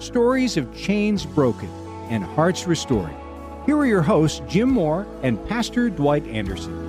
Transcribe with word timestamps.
stories 0.00 0.56
of 0.56 0.74
chains 0.74 1.26
broken 1.26 1.68
and 2.08 2.24
hearts 2.24 2.66
restored. 2.66 3.14
Here 3.66 3.76
are 3.76 3.86
your 3.86 4.02
hosts, 4.02 4.40
Jim 4.48 4.70
Moore 4.70 5.06
and 5.22 5.46
Pastor 5.46 5.90
Dwight 5.90 6.26
Anderson. 6.26 6.88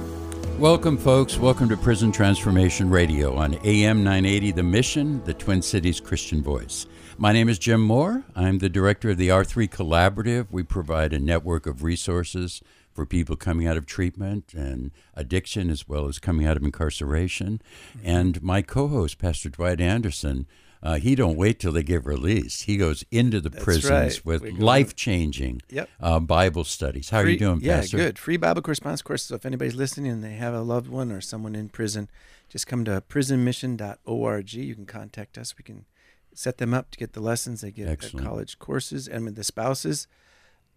Welcome, 0.60 0.98
folks. 0.98 1.38
Welcome 1.38 1.68
to 1.70 1.78
Prison 1.78 2.12
Transformation 2.12 2.90
Radio 2.90 3.36
on 3.36 3.56
AM 3.66 4.04
980 4.04 4.52
The 4.52 4.64
Mission, 4.64 5.24
the 5.26 5.34
Twin 5.34 5.62
Cities 5.62 6.00
Christian 6.00 6.42
Voice. 6.42 6.86
My 7.18 7.34
name 7.34 7.50
is 7.50 7.60
Jim 7.60 7.82
Moore. 7.82 8.24
I'm 8.36 8.60
the 8.60 8.70
director 8.70 9.10
of 9.10 9.18
the 9.18 9.30
R3 9.30 9.70
Collaborative. 9.70 10.48
We 10.50 10.64
provide 10.64 11.12
a 11.14 11.20
network 11.20 11.66
of 11.66 11.84
resources 11.84 12.62
for 12.94 13.06
people 13.06 13.36
coming 13.36 13.68
out 13.68 13.78
of 13.78 13.86
treatment 13.86 14.54
and 14.54 14.92
addiction 15.16 15.70
as 15.70 15.88
well 15.88 16.08
as 16.08 16.20
coming 16.20 16.46
out 16.46 16.58
of 16.58 16.64
incarceration. 16.64 17.62
Mm-hmm. 17.98 18.08
And 18.08 18.42
my 18.42 18.62
co 18.62 18.88
host, 18.88 19.18
Pastor 19.18 19.50
Dwight 19.50 19.82
Anderson, 19.82 20.46
uh, 20.84 20.96
he 20.98 21.14
don't 21.16 21.36
wait 21.36 21.60
till 21.60 21.72
they 21.72 21.84
get 21.84 22.06
released. 22.06 22.64
He 22.64 22.76
goes 22.78 23.04
into 23.12 23.40
the 23.40 23.50
That's 23.50 23.64
prisons 23.64 23.92
right. 23.92 24.26
with 24.26 24.44
life 24.60 24.96
changing 24.96 25.62
Yep. 25.70 25.90
uh, 26.00 26.20
Bible 26.20 26.64
studies. 26.64 27.10
How 27.12 27.20
are 27.20 27.28
you 27.28 27.38
doing, 27.38 27.60
yeah, 27.62 27.82
Pastor? 27.82 27.98
good. 27.98 28.18
Free 28.20 28.38
Bible 28.38 28.62
correspondence 28.62 29.02
course. 29.02 29.24
So 29.24 29.36
if 29.36 29.46
anybody's 29.46 29.76
listening 29.76 30.12
and 30.12 30.24
they 30.24 30.34
have 30.34 30.54
a 30.54 30.62
loved 30.62 30.88
one 30.90 31.12
or 31.12 31.22
someone 31.22 31.56
in 31.56 31.70
prison, 31.70 32.10
just 32.50 32.66
come 32.68 32.84
to 32.86 33.02
prisonmission.org. 33.02 34.54
You 34.54 34.76
can 34.76 34.86
contact 34.86 35.38
us. 35.38 35.56
We 35.58 35.64
can 35.64 35.86
set 36.34 36.58
them 36.58 36.74
up 36.74 36.92
to 36.92 36.98
get 36.98 37.14
the 37.14 37.22
lessons. 37.22 37.62
They 37.62 37.72
get 37.72 38.12
college 38.18 38.60
courses, 38.60 39.08
and 39.08 39.26
with 39.26 39.36
the 39.36 39.44
spouses 39.44 40.08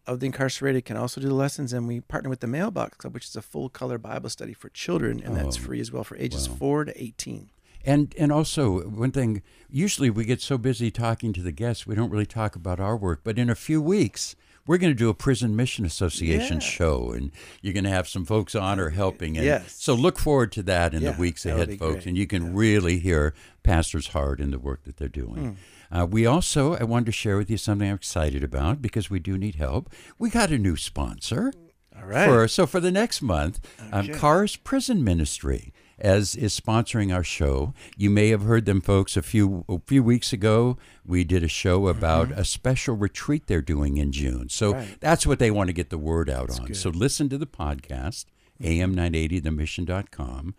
of 0.07 0.21
the 0.21 0.27
incarcerated 0.27 0.85
can 0.85 0.97
also 0.99 1.21
do 1.21 1.29
the 1.29 1.35
lessons. 1.35 1.73
And 1.73 1.89
we 1.89 2.01
partner 2.01 2.29
with 2.29 2.41
the 2.41 2.47
Mailbox 2.47 2.97
Club, 2.99 3.15
which 3.15 3.27
is 3.27 3.37
a 3.37 3.43
full 3.43 3.69
color 3.71 3.97
Bible 3.99 4.29
study 4.29 4.53
for 4.53 4.69
children, 4.69 5.23
and 5.25 5.37
that's 5.37 5.57
Oh, 5.57 5.61
free 5.61 5.81
as 5.81 5.91
well 5.91 6.05
for 6.05 6.17
ages 6.19 6.49
wow. 6.49 6.57
four 6.57 6.85
to 6.85 7.03
eighteen. 7.03 7.49
And 7.85 8.15
and 8.19 8.33
also 8.33 8.81
one 8.89 9.11
thing, 9.13 9.43
usually 9.69 10.11
we 10.11 10.25
get 10.25 10.41
so 10.41 10.57
busy 10.59 10.91
talking 10.91 11.33
to 11.35 11.43
the 11.43 11.53
guests, 11.53 11.87
we 11.87 11.95
don't 11.95 12.11
really 12.11 12.27
talk 12.27 12.57
about 12.57 12.81
our 12.81 12.97
work. 12.97 13.21
But 13.25 13.39
in 13.39 13.51
a 13.51 13.55
few 13.55 13.83
weeks, 13.83 14.37
we're 14.67 14.79
going 14.79 14.93
to 14.93 14.99
do 14.99 15.11
a 15.11 15.15
Prison 15.15 15.55
Mission 15.55 15.85
Association 15.85 16.55
Yeah. 16.57 16.67
show, 16.67 17.11
and 17.13 17.31
you're 17.61 17.75
going 17.75 17.85
to 17.85 17.91
have 17.91 18.09
some 18.09 18.25
folks 18.25 18.55
on 18.55 18.81
or 18.81 18.91
helping. 18.91 19.37
And 19.37 19.45
Yes. 19.45 19.75
So 19.79 19.93
look 19.95 20.19
forward 20.19 20.53
to 20.53 20.63
that 20.63 20.95
in 20.95 21.03
Yeah, 21.03 21.11
the 21.13 21.21
weeks 21.21 21.45
ahead, 21.45 21.79
folks, 21.79 21.93
great. 21.97 22.07
and 22.07 22.17
you 22.17 22.27
can 22.27 22.45
Yeah. 22.47 22.51
really 22.55 22.99
hear 22.99 23.35
Pastor's 23.63 24.09
heart 24.09 24.41
in 24.41 24.51
the 24.51 24.59
work 24.59 24.85
that 24.85 24.97
they're 24.97 25.09
doing. 25.09 25.57
Hmm. 25.91 25.95
Uh, 25.97 26.07
we 26.07 26.25
also, 26.25 26.75
I 26.77 26.85
wanted 26.85 27.07
to 27.07 27.13
share 27.13 27.37
with 27.37 27.51
you 27.51 27.59
something 27.59 27.89
I'm 27.91 27.95
excited 27.97 28.43
about 28.43 28.81
because 28.81 29.11
we 29.11 29.19
do 29.21 29.37
need 29.37 29.57
help. 29.57 29.93
We 30.19 30.31
got 30.31 30.51
a 30.51 30.57
new 30.59 30.77
sponsor. 30.77 31.53
All 31.95 32.07
right. 32.07 32.27
For, 32.27 32.49
so 32.49 32.67
for 32.67 32.81
the 32.81 32.91
next 32.91 33.21
month, 33.21 33.61
um, 33.93 34.07
Okay. 34.09 34.19
Charis 34.19 34.57
Prison 34.57 35.05
Ministry 35.05 35.73
as 35.99 36.35
is 36.37 36.59
sponsoring 36.59 37.15
our 37.15 37.23
show. 37.25 37.73
You 37.97 38.11
may 38.11 38.29
have 38.31 38.43
heard 38.43 38.65
them, 38.67 38.81
folks. 38.81 39.17
A 39.17 39.23
few 39.23 39.65
a 39.69 39.79
few 39.87 40.03
weeks 40.03 40.33
ago, 40.33 40.77
we 41.07 41.25
did 41.25 41.43
a 41.45 41.49
show 41.49 41.89
about 41.89 42.31
a 42.33 42.45
special 42.45 42.97
retreat 42.97 43.47
they're 43.47 43.63
doing 43.63 43.97
in 43.97 44.13
June. 44.13 44.49
So 44.49 44.73
Mm-hmm. 44.73 44.79
Right. 44.81 45.01
that's 45.01 45.27
what 45.27 45.39
they 45.39 45.51
want 45.51 45.69
to 45.69 45.73
get 45.75 45.91
the 45.91 45.99
word 45.99 46.29
out 46.31 46.51
on. 46.59 46.67
good. 46.67 46.77
So 46.77 46.91
listen 46.91 47.29
to 47.29 47.39
the 47.39 47.47
podcast, 47.47 48.25
am980themission.com. 48.61 50.55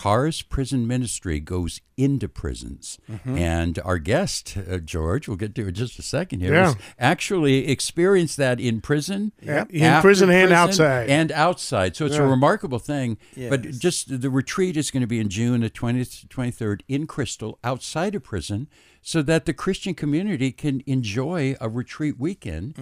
Charis 0.00 0.42
Prison 0.42 0.86
Ministry 0.86 1.40
goes 1.40 1.80
into 1.96 2.28
prisons. 2.28 2.98
Mm-hmm. 3.10 3.38
And 3.38 3.78
our 3.84 3.98
guest, 3.98 4.56
uh, 4.70 4.78
George, 4.78 5.26
we'll 5.28 5.36
get 5.38 5.54
to 5.54 5.62
it 5.62 5.68
in 5.68 5.74
just 5.74 5.98
a 5.98 6.02
second 6.02 6.40
here, 6.40 6.52
Yeah. 6.52 6.74
actually 6.98 7.68
experienced 7.68 8.36
that 8.36 8.60
in 8.60 8.80
prison. 8.80 9.32
Yeah, 9.40 9.64
in 9.70 10.00
prison 10.02 10.30
and 10.30 10.52
outside. 10.52 11.08
And 11.08 11.32
outside. 11.32 11.96
So 11.96 12.04
it's 12.06 12.16
a 12.16 12.22
remarkable 12.26 12.78
thing. 12.78 13.16
But 13.36 13.62
just 13.78 14.20
the 14.20 14.30
retreat 14.30 14.76
is 14.76 14.90
going 14.90 15.00
to 15.00 15.06
be 15.06 15.18
in 15.20 15.28
June 15.28 15.60
the 15.62 15.70
20th 15.70 16.20
to 16.20 16.26
23rd 16.28 16.82
in 16.88 17.06
Crystal, 17.06 17.58
outside 17.64 18.14
of 18.14 18.22
prison, 18.22 18.68
so 19.00 19.22
that 19.22 19.46
the 19.46 19.54
Christian 19.54 19.94
community 19.94 20.50
can 20.52 20.82
enjoy 20.86 21.54
a 21.60 21.68
retreat 21.68 22.18
weekend, 22.18 22.76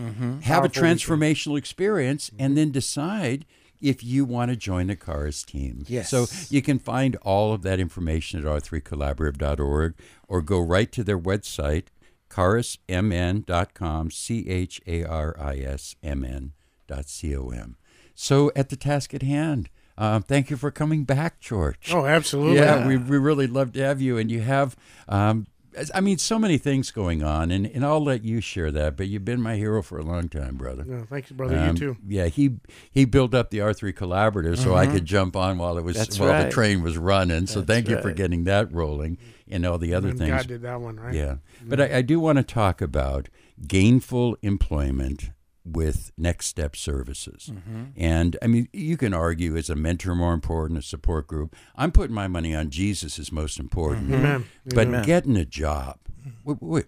have 0.45 0.65
a 0.65 0.69
Powerful 0.69 0.83
transformational 0.83 1.59
experience, 1.59 2.31
and 2.39 2.57
then 2.57 2.71
decide 2.71 3.45
if 3.85 4.03
you 4.03 4.25
want 4.25 4.51
to 4.51 4.57
join 4.57 4.87
the 4.87 4.97
Charis 4.97 5.43
team. 5.43 5.85
Yes. 5.87 6.09
So 6.09 6.27
you 6.49 6.63
can 6.63 6.79
find 6.79 7.17
all 7.17 7.53
of 7.53 7.63
that 7.63 7.79
information 7.79 8.41
at 8.41 8.47
r3collaborative.org 8.47 9.95
or 10.27 10.43
go 10.43 10.59
right 10.59 10.91
to 10.91 11.05
their 11.05 11.19
website, 11.19 11.85
carismn.com, 12.31 14.11
C 14.11 14.49
H 14.49 14.81
A 14.87 15.05
R 15.05 15.37
I 15.39 15.59
S 15.59 15.97
M 16.03 16.25
N 16.25 16.53
dot 16.87 17.09
C 17.09 17.37
O 17.37 17.51
M. 17.51 17.77
So 18.15 18.51
at 18.57 18.71
the 18.71 18.77
task 18.77 19.13
at 19.13 19.23
hand, 19.23 19.69
um, 19.99 20.23
thank 20.23 20.51
you 20.51 20.57
for 20.57 20.71
coming 20.71 21.05
back, 21.05 21.41
George. 21.41 21.91
Oh, 21.93 22.07
absolutely. 22.07 22.57
Yeah, 22.57 22.87
we, 22.87 22.97
we 22.97 23.19
really 23.19 23.47
love 23.47 23.73
to 23.73 23.81
have 23.83 24.01
you. 24.01 24.19
And 24.19 24.31
you 24.31 24.41
have, 24.41 24.77
um, 25.09 25.47
I 25.95 26.01
mean, 26.01 26.19
so 26.19 26.39
many 26.39 26.59
things 26.59 26.91
going 26.91 27.23
on. 27.23 27.51
And, 27.51 27.67
and 27.67 27.85
I'll 27.85 28.03
let 28.03 28.25
you 28.25 28.41
share 28.41 28.71
that. 28.73 28.97
But 28.97 29.09
you've 29.09 29.25
been 29.25 29.41
my 29.41 29.57
hero 29.57 29.83
for 29.83 29.99
a 29.99 30.03
long 30.03 30.29
time, 30.29 30.57
brother. 30.57 30.85
Yeah, 30.87 31.05
thank 31.05 31.31
you, 31.31 31.37
brother. 31.37 31.59
Um, 31.59 31.69
you 31.71 31.75
too. 31.75 31.97
Yeah, 32.07 32.27
he 32.27 32.57
he 32.91 33.05
built 33.05 33.35
up 33.35 33.51
the 33.51 33.61
R 33.61 33.73
three 33.73 33.93
collaborative 33.93 34.59
so 34.59 34.75
I 34.75 34.87
could 34.87 35.05
jump 35.05 35.37
on 35.37 35.59
while 35.59 35.79
it 35.79 35.85
was 35.85 35.97
That's 35.97 36.19
while 36.19 36.45
the 36.45 36.51
train 36.51 36.83
was 36.83 36.97
running. 36.97 37.47
So 37.47 37.61
That's 37.61 37.67
thank 37.67 37.89
you 37.89 38.01
for 38.01 38.13
getting 38.13 38.45
that 38.45 38.73
rolling 38.73 39.19
and 39.49 39.67
all 39.67 39.79
the 39.79 39.95
other 39.95 40.09
And 40.11 40.19
things. 40.19 40.31
God 40.31 40.47
did 40.47 40.63
that 40.63 40.81
one, 40.81 40.97
right? 40.97 41.15
Yeah, 41.15 41.37
but 41.63 41.81
I, 41.81 41.99
I 41.99 42.03
do 42.03 42.21
want 42.21 42.39
to 42.39 42.45
talk 42.45 42.81
about 42.81 43.29
gainful 43.67 44.37
employment 44.43 45.31
with 45.65 46.13
Next 46.19 46.47
Step 46.47 46.77
Services. 46.77 47.51
Mm-hmm. 47.53 47.85
And 47.97 48.37
I 48.43 48.47
mean, 48.47 48.69
you 48.73 48.97
can 48.97 49.15
argue 49.15 49.57
is 49.57 49.71
a 49.71 49.75
mentor 49.75 50.15
more 50.15 50.35
important, 50.35 50.79
a 50.79 50.83
support 50.83 51.27
group. 51.27 51.57
I'm 51.75 51.91
putting 51.91 52.15
my 52.15 52.29
money 52.29 52.55
on 52.55 52.71
Jesus 52.71 53.19
is 53.19 53.33
most 53.33 53.59
important. 53.59 54.13
Amen. 54.13 54.47
But 54.67 54.89
Amen. 54.89 55.05
getting 55.05 55.37
a 55.37 55.45
job, 55.45 55.99
wait, 56.45 56.59
wait, 56.61 56.87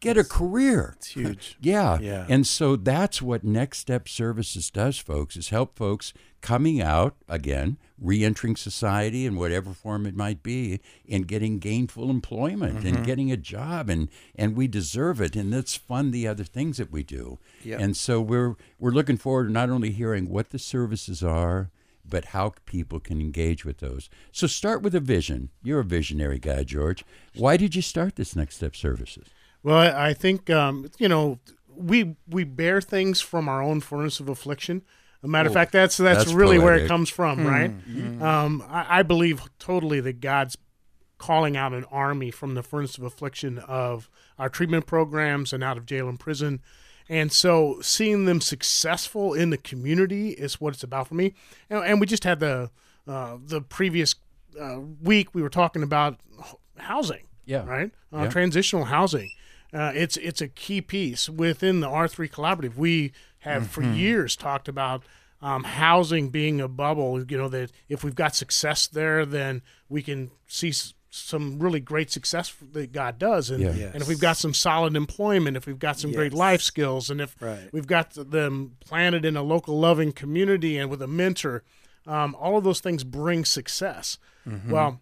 get 0.00 0.16
a 0.16 0.24
career. 0.24 0.94
It's 0.98 1.08
huge. 1.08 1.56
Yeah. 1.60 1.98
Yeah. 2.00 2.26
And 2.28 2.46
so 2.46 2.76
that's 2.76 3.20
what 3.22 3.44
Next 3.44 3.78
Step 3.78 4.08
Services 4.08 4.70
does, 4.70 4.98
folks, 4.98 5.36
is 5.36 5.48
help 5.50 5.76
folks 5.76 6.12
coming 6.40 6.80
out, 6.80 7.16
again, 7.28 7.78
reentering 8.00 8.54
society 8.54 9.26
in 9.26 9.34
whatever 9.36 9.72
form 9.72 10.06
it 10.06 10.14
might 10.14 10.42
be, 10.42 10.80
and 11.10 11.26
getting 11.26 11.58
gainful 11.58 12.10
employment 12.10 12.78
Mm-hmm. 12.78 12.86
and 12.96 13.06
getting 13.06 13.32
a 13.32 13.36
job 13.36 13.88
and 13.90 14.08
and 14.36 14.56
we 14.56 14.68
deserve 14.68 15.20
it. 15.20 15.34
And 15.34 15.50
let's 15.50 15.74
fund 15.76 16.12
the 16.12 16.28
other 16.28 16.44
things 16.44 16.76
that 16.76 16.92
we 16.92 17.02
do. 17.02 17.38
Yep. 17.64 17.80
And 17.80 17.96
so 17.96 18.20
we're 18.20 18.54
we're 18.78 18.92
looking 18.92 19.16
forward 19.16 19.46
to 19.48 19.52
not 19.52 19.70
only 19.70 19.90
hearing 19.90 20.28
what 20.28 20.50
the 20.50 20.58
services 20.58 21.22
are, 21.24 21.70
but 22.08 22.26
how 22.26 22.54
people 22.64 23.00
can 23.00 23.20
engage 23.20 23.64
with 23.66 23.78
those. 23.78 24.08
So 24.32 24.46
start 24.46 24.80
with 24.80 24.94
a 24.94 25.00
vision. 25.00 25.50
You're 25.62 25.80
a 25.80 25.84
visionary 25.84 26.38
guy, 26.38 26.62
George. 26.62 27.04
Why 27.34 27.56
did 27.58 27.74
you 27.74 27.82
start 27.82 28.16
this 28.16 28.34
Next 28.36 28.56
Step 28.56 28.74
Services? 28.76 29.26
Well, 29.62 29.76
I 29.78 30.08
I 30.10 30.14
think 30.14 30.50
um, 30.50 30.90
you 30.98 31.08
know 31.08 31.38
we 31.74 32.16
we 32.28 32.44
bear 32.44 32.80
things 32.80 33.20
from 33.20 33.48
our 33.48 33.62
own 33.62 33.80
furnace 33.80 34.20
of 34.20 34.28
affliction. 34.28 34.82
A 35.22 35.28
matter 35.28 35.48
of 35.48 35.52
fact, 35.54 35.72
that's 35.72 35.96
that's, 35.96 36.24
that's 36.26 36.32
really 36.32 36.58
where 36.58 36.76
it 36.76 36.86
comes 36.88 37.08
from, 37.10 37.44
right? 37.46 37.72
Um, 38.22 38.62
I, 38.68 39.00
I 39.00 39.02
believe 39.02 39.42
totally 39.58 40.00
that 40.00 40.20
God's 40.20 40.56
calling 41.18 41.56
out 41.56 41.72
an 41.74 41.84
army 41.90 42.30
from 42.30 42.54
the 42.54 42.62
furnace 42.62 42.96
of 42.96 43.02
affliction 43.02 43.58
of 43.58 44.08
our 44.38 44.48
treatment 44.48 44.86
programs 44.86 45.52
and 45.52 45.64
out 45.64 45.76
of 45.76 45.84
jail 45.84 46.08
and 46.08 46.20
prison. 46.20 46.60
And 47.08 47.32
so 47.32 47.80
seeing 47.80 48.26
them 48.26 48.40
successful 48.40 49.34
in 49.34 49.50
the 49.50 49.56
community 49.56 50.30
is 50.30 50.60
what 50.60 50.74
it's 50.74 50.84
about 50.84 51.08
for 51.08 51.14
me. 51.14 51.34
And, 51.68 51.82
and 51.84 52.00
we 52.00 52.06
just 52.06 52.22
had 52.22 52.38
the 52.38 52.70
uh, 53.08 53.38
the 53.44 53.60
previous 53.60 54.14
uh, 54.60 54.78
week 55.02 55.34
we 55.34 55.42
were 55.42 55.48
talking 55.48 55.82
about 55.82 56.20
housing 56.76 57.24
Yeah. 57.46 57.64
right? 57.66 57.90
Uh, 58.12 58.22
Yeah. 58.22 58.28
Transitional 58.28 58.84
housing. 58.84 59.30
Uh, 59.72 59.92
it's 59.94 60.16
it's 60.16 60.40
a 60.40 60.48
key 60.48 60.80
piece 60.80 61.28
within 61.28 61.80
the 61.80 61.88
R 61.88 62.08
three 62.08 62.28
collaborative. 62.28 62.76
We 62.76 63.12
have 63.40 63.68
for 63.68 63.82
years 63.82 64.34
talked 64.36 64.66
about 64.68 65.04
um, 65.42 65.64
housing 65.64 66.30
being 66.30 66.60
a 66.60 66.68
bubble. 66.68 67.22
You 67.30 67.38
know 67.38 67.48
that 67.48 67.70
if 67.88 68.02
we've 68.02 68.14
got 68.14 68.34
success 68.34 68.86
there, 68.86 69.24
then 69.26 69.62
we 69.88 70.02
can 70.02 70.30
see 70.46 70.70
s- 70.70 70.94
some 71.10 71.58
really 71.58 71.80
great 71.80 72.10
success 72.10 72.54
that 72.72 72.92
God 72.92 73.18
does. 73.18 73.48
And, 73.50 73.62
Yeah. 73.62 73.72
Yes. 73.74 73.92
and 73.94 74.02
if 74.02 74.08
we've 74.08 74.20
got 74.20 74.36
some 74.36 74.52
solid 74.54 74.96
employment, 74.96 75.56
if 75.56 75.66
we've 75.66 75.78
got 75.78 75.98
some 75.98 76.12
great 76.12 76.32
life 76.32 76.60
skills, 76.62 77.08
and 77.10 77.20
if 77.20 77.36
Right. 77.40 77.68
we've 77.72 77.86
got 77.86 78.10
them 78.14 78.72
planted 78.80 79.24
in 79.24 79.36
a 79.36 79.42
local 79.42 79.78
loving 79.78 80.12
community 80.12 80.76
and 80.76 80.90
with 80.90 81.00
a 81.02 81.06
mentor, 81.06 81.62
um, 82.06 82.34
all 82.38 82.56
of 82.58 82.64
those 82.64 82.80
things 82.80 83.04
bring 83.04 83.44
success. 83.44 84.18
Well, 84.68 85.00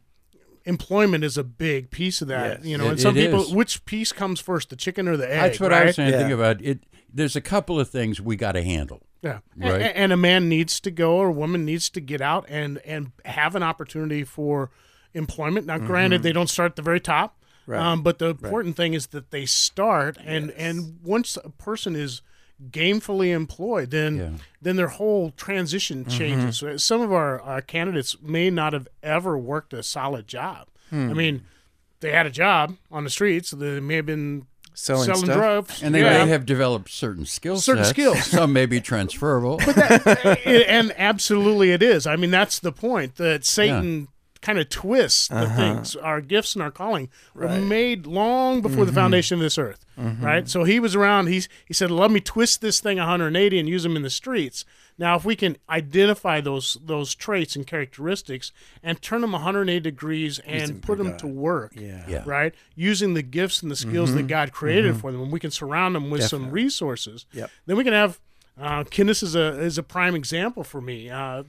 employment 0.67 1.25
is 1.25 1.39
a 1.39 1.45
big 1.45 1.91
piece 1.91 2.21
of 2.21 2.29
that. 2.29 2.59
Yes. 2.59 2.67
You 2.67 2.77
know, 2.79 2.87
It- 2.87 2.91
and 2.91 3.01
some 3.01 3.15
people, 3.15 3.41
is. 3.43 3.53
which 3.53 3.85
piece 3.87 4.13
comes 4.13 4.41
first, 4.41 4.69
the 4.71 4.77
chicken 4.77 5.09
or 5.09 5.17
the 5.17 5.25
egg? 5.33 5.41
That's 5.53 5.61
what 5.61 5.71
right? 5.71 5.83
I 5.83 5.87
was 5.87 5.97
saying. 5.97 6.13
Yeah. 6.13 6.19
Think 6.19 6.33
about 6.33 6.61
it. 6.63 6.81
There's 7.13 7.37
a 7.37 7.41
couple 7.41 7.81
of 7.81 7.89
things 7.89 8.21
we 8.21 8.37
got 8.37 8.53
to 8.53 8.63
handle. 8.63 9.03
Yeah, 9.23 9.39
Right. 9.57 9.81
a- 9.81 9.97
and 9.97 10.13
a 10.13 10.17
man 10.17 10.49
needs 10.49 10.79
to 10.81 10.91
go, 10.91 11.17
or 11.17 11.29
a 11.29 11.33
woman 11.33 11.65
needs 11.65 11.89
to 11.91 12.01
get 12.01 12.21
out 12.21 12.45
and 12.49 12.79
and 12.85 13.13
have 13.25 13.55
an 13.57 13.63
opportunity 13.63 14.23
for 14.25 14.71
employment. 15.15 15.67
Now, 15.67 15.79
granted, 15.79 16.23
they 16.23 16.33
don't 16.33 16.51
start 16.51 16.73
at 16.73 16.77
the 16.77 16.83
very 16.83 17.01
top, 17.01 17.39
Mm-hmm. 17.63 17.73
Right. 17.73 17.81
um, 17.81 18.03
but 18.03 18.19
the 18.19 18.27
important 18.27 18.77
thing 18.77 18.93
is 18.95 19.09
that 19.09 19.31
they 19.31 19.47
start, 19.47 20.19
and 20.25 20.51
and 20.53 20.99
once 21.03 21.37
a 21.43 21.49
person 21.51 21.97
is 21.97 22.23
gainfully 22.71 23.33
employed, 23.35 23.91
then 23.91 24.17
Yeah. 24.17 24.31
then 24.63 24.77
their 24.77 24.89
whole 24.89 25.31
transition 25.33 26.05
Mm-hmm. 26.05 26.19
changes. 26.19 26.59
So 26.59 26.77
Some 26.77 27.01
of 27.03 27.13
our 27.13 27.41
uh, 27.43 27.61
candidates 27.61 28.17
may 28.23 28.51
not 28.51 28.73
have 28.73 28.89
ever 29.03 29.37
worked 29.39 29.73
a 29.75 29.83
solid 29.83 30.27
job. 30.27 30.69
Hmm. 30.91 31.11
I 31.11 31.15
mean, 31.15 31.43
they 32.01 32.13
had 32.13 32.27
a 32.27 32.31
job 32.31 32.77
on 32.91 33.05
the 33.05 33.11
streets. 33.11 33.51
They 33.51 33.81
may 33.81 33.97
have 33.97 34.07
been 34.07 34.47
Selling 34.75 35.05
selling 35.07 35.25
stuff? 35.25 35.37
drugs, 35.37 35.83
And 35.83 35.95
they 35.95 36.03
yeah. 36.03 36.25
may 36.25 36.31
have 36.31 36.45
developed 36.45 36.91
certain 36.91 37.25
skill 37.25 37.57
Certain 37.57 37.85
sets. 37.85 37.91
skills. 37.97 38.25
Some 38.31 38.53
may 38.53 38.67
be 38.67 38.79
transferable. 38.81 39.57
It- 39.61 40.67
and 40.69 40.93
absolutely 40.99 41.73
it 41.73 41.83
is. 41.83 42.07
I 42.07 42.17
mean, 42.17 42.31
that's 42.31 42.59
the 42.59 42.73
point 42.73 43.17
that 43.17 43.47
Satan 43.47 44.09
kind 44.47 44.59
of 44.61 44.69
twists 44.69 45.27
the 45.27 45.49
things. 45.51 45.97
Our 45.97 46.21
gifts 46.21 46.55
and 46.55 46.63
our 46.63 46.71
calling 46.71 47.09
were 47.35 47.49
made 47.49 48.07
long 48.07 48.63
before 48.63 48.85
the 48.85 48.93
foundation 48.93 49.35
of 49.35 49.41
this 49.41 49.59
earth, 49.59 49.85
right? 49.97 50.49
So 50.49 50.63
he 50.65 50.79
was 50.79 50.95
around. 50.95 51.27
He's 51.27 51.49
he 51.67 51.75
said, 51.75 51.91
"Let 51.91 52.11
me 52.13 52.21
twist 52.21 52.61
this 52.61 52.79
thing 52.81 52.99
180 52.99 53.59
and 53.59 53.69
use 53.69 53.83
them 53.83 53.97
in 53.97 54.03
the 54.03 54.11
streets." 54.11 54.65
Now, 54.99 55.15
if 55.17 55.25
we 55.27 55.37
can 55.37 55.57
identify 55.69 56.41
those 56.41 56.79
those 56.83 57.15
traits 57.15 57.57
and 57.57 57.67
characteristics 57.67 58.53
and 58.83 59.03
turn 59.03 59.21
them 59.21 59.33
180 59.33 59.81
degrees 59.81 60.39
and 60.47 60.81
put 60.83 60.97
them 60.99 61.11
God. 61.11 61.19
to 61.19 61.27
work, 61.27 61.73
Yeah. 61.77 62.05
Yeah. 62.09 62.23
right? 62.25 62.55
Using 62.77 63.15
the 63.15 63.23
gifts 63.23 63.63
and 63.63 63.71
the 63.71 63.77
skills 63.77 64.15
that 64.15 64.27
God 64.29 64.53
created 64.53 64.97
for 64.97 65.11
them, 65.13 65.21
and 65.23 65.33
we 65.33 65.41
can 65.41 65.51
surround 65.51 65.95
them 65.97 66.09
with 66.09 66.23
some 66.25 66.51
resources. 66.51 67.27
Yep. 67.33 67.51
Then 67.67 67.77
we 67.77 67.85
can 67.85 67.93
have. 67.93 68.21
Uh, 68.59 68.85
Kenneth 68.85 69.23
is 69.23 69.35
a 69.35 69.61
is 69.61 69.77
a 69.77 69.83
prime 69.83 70.15
example 70.15 70.65
for 70.65 70.81
me. 70.81 71.11
Uh, 71.11 71.43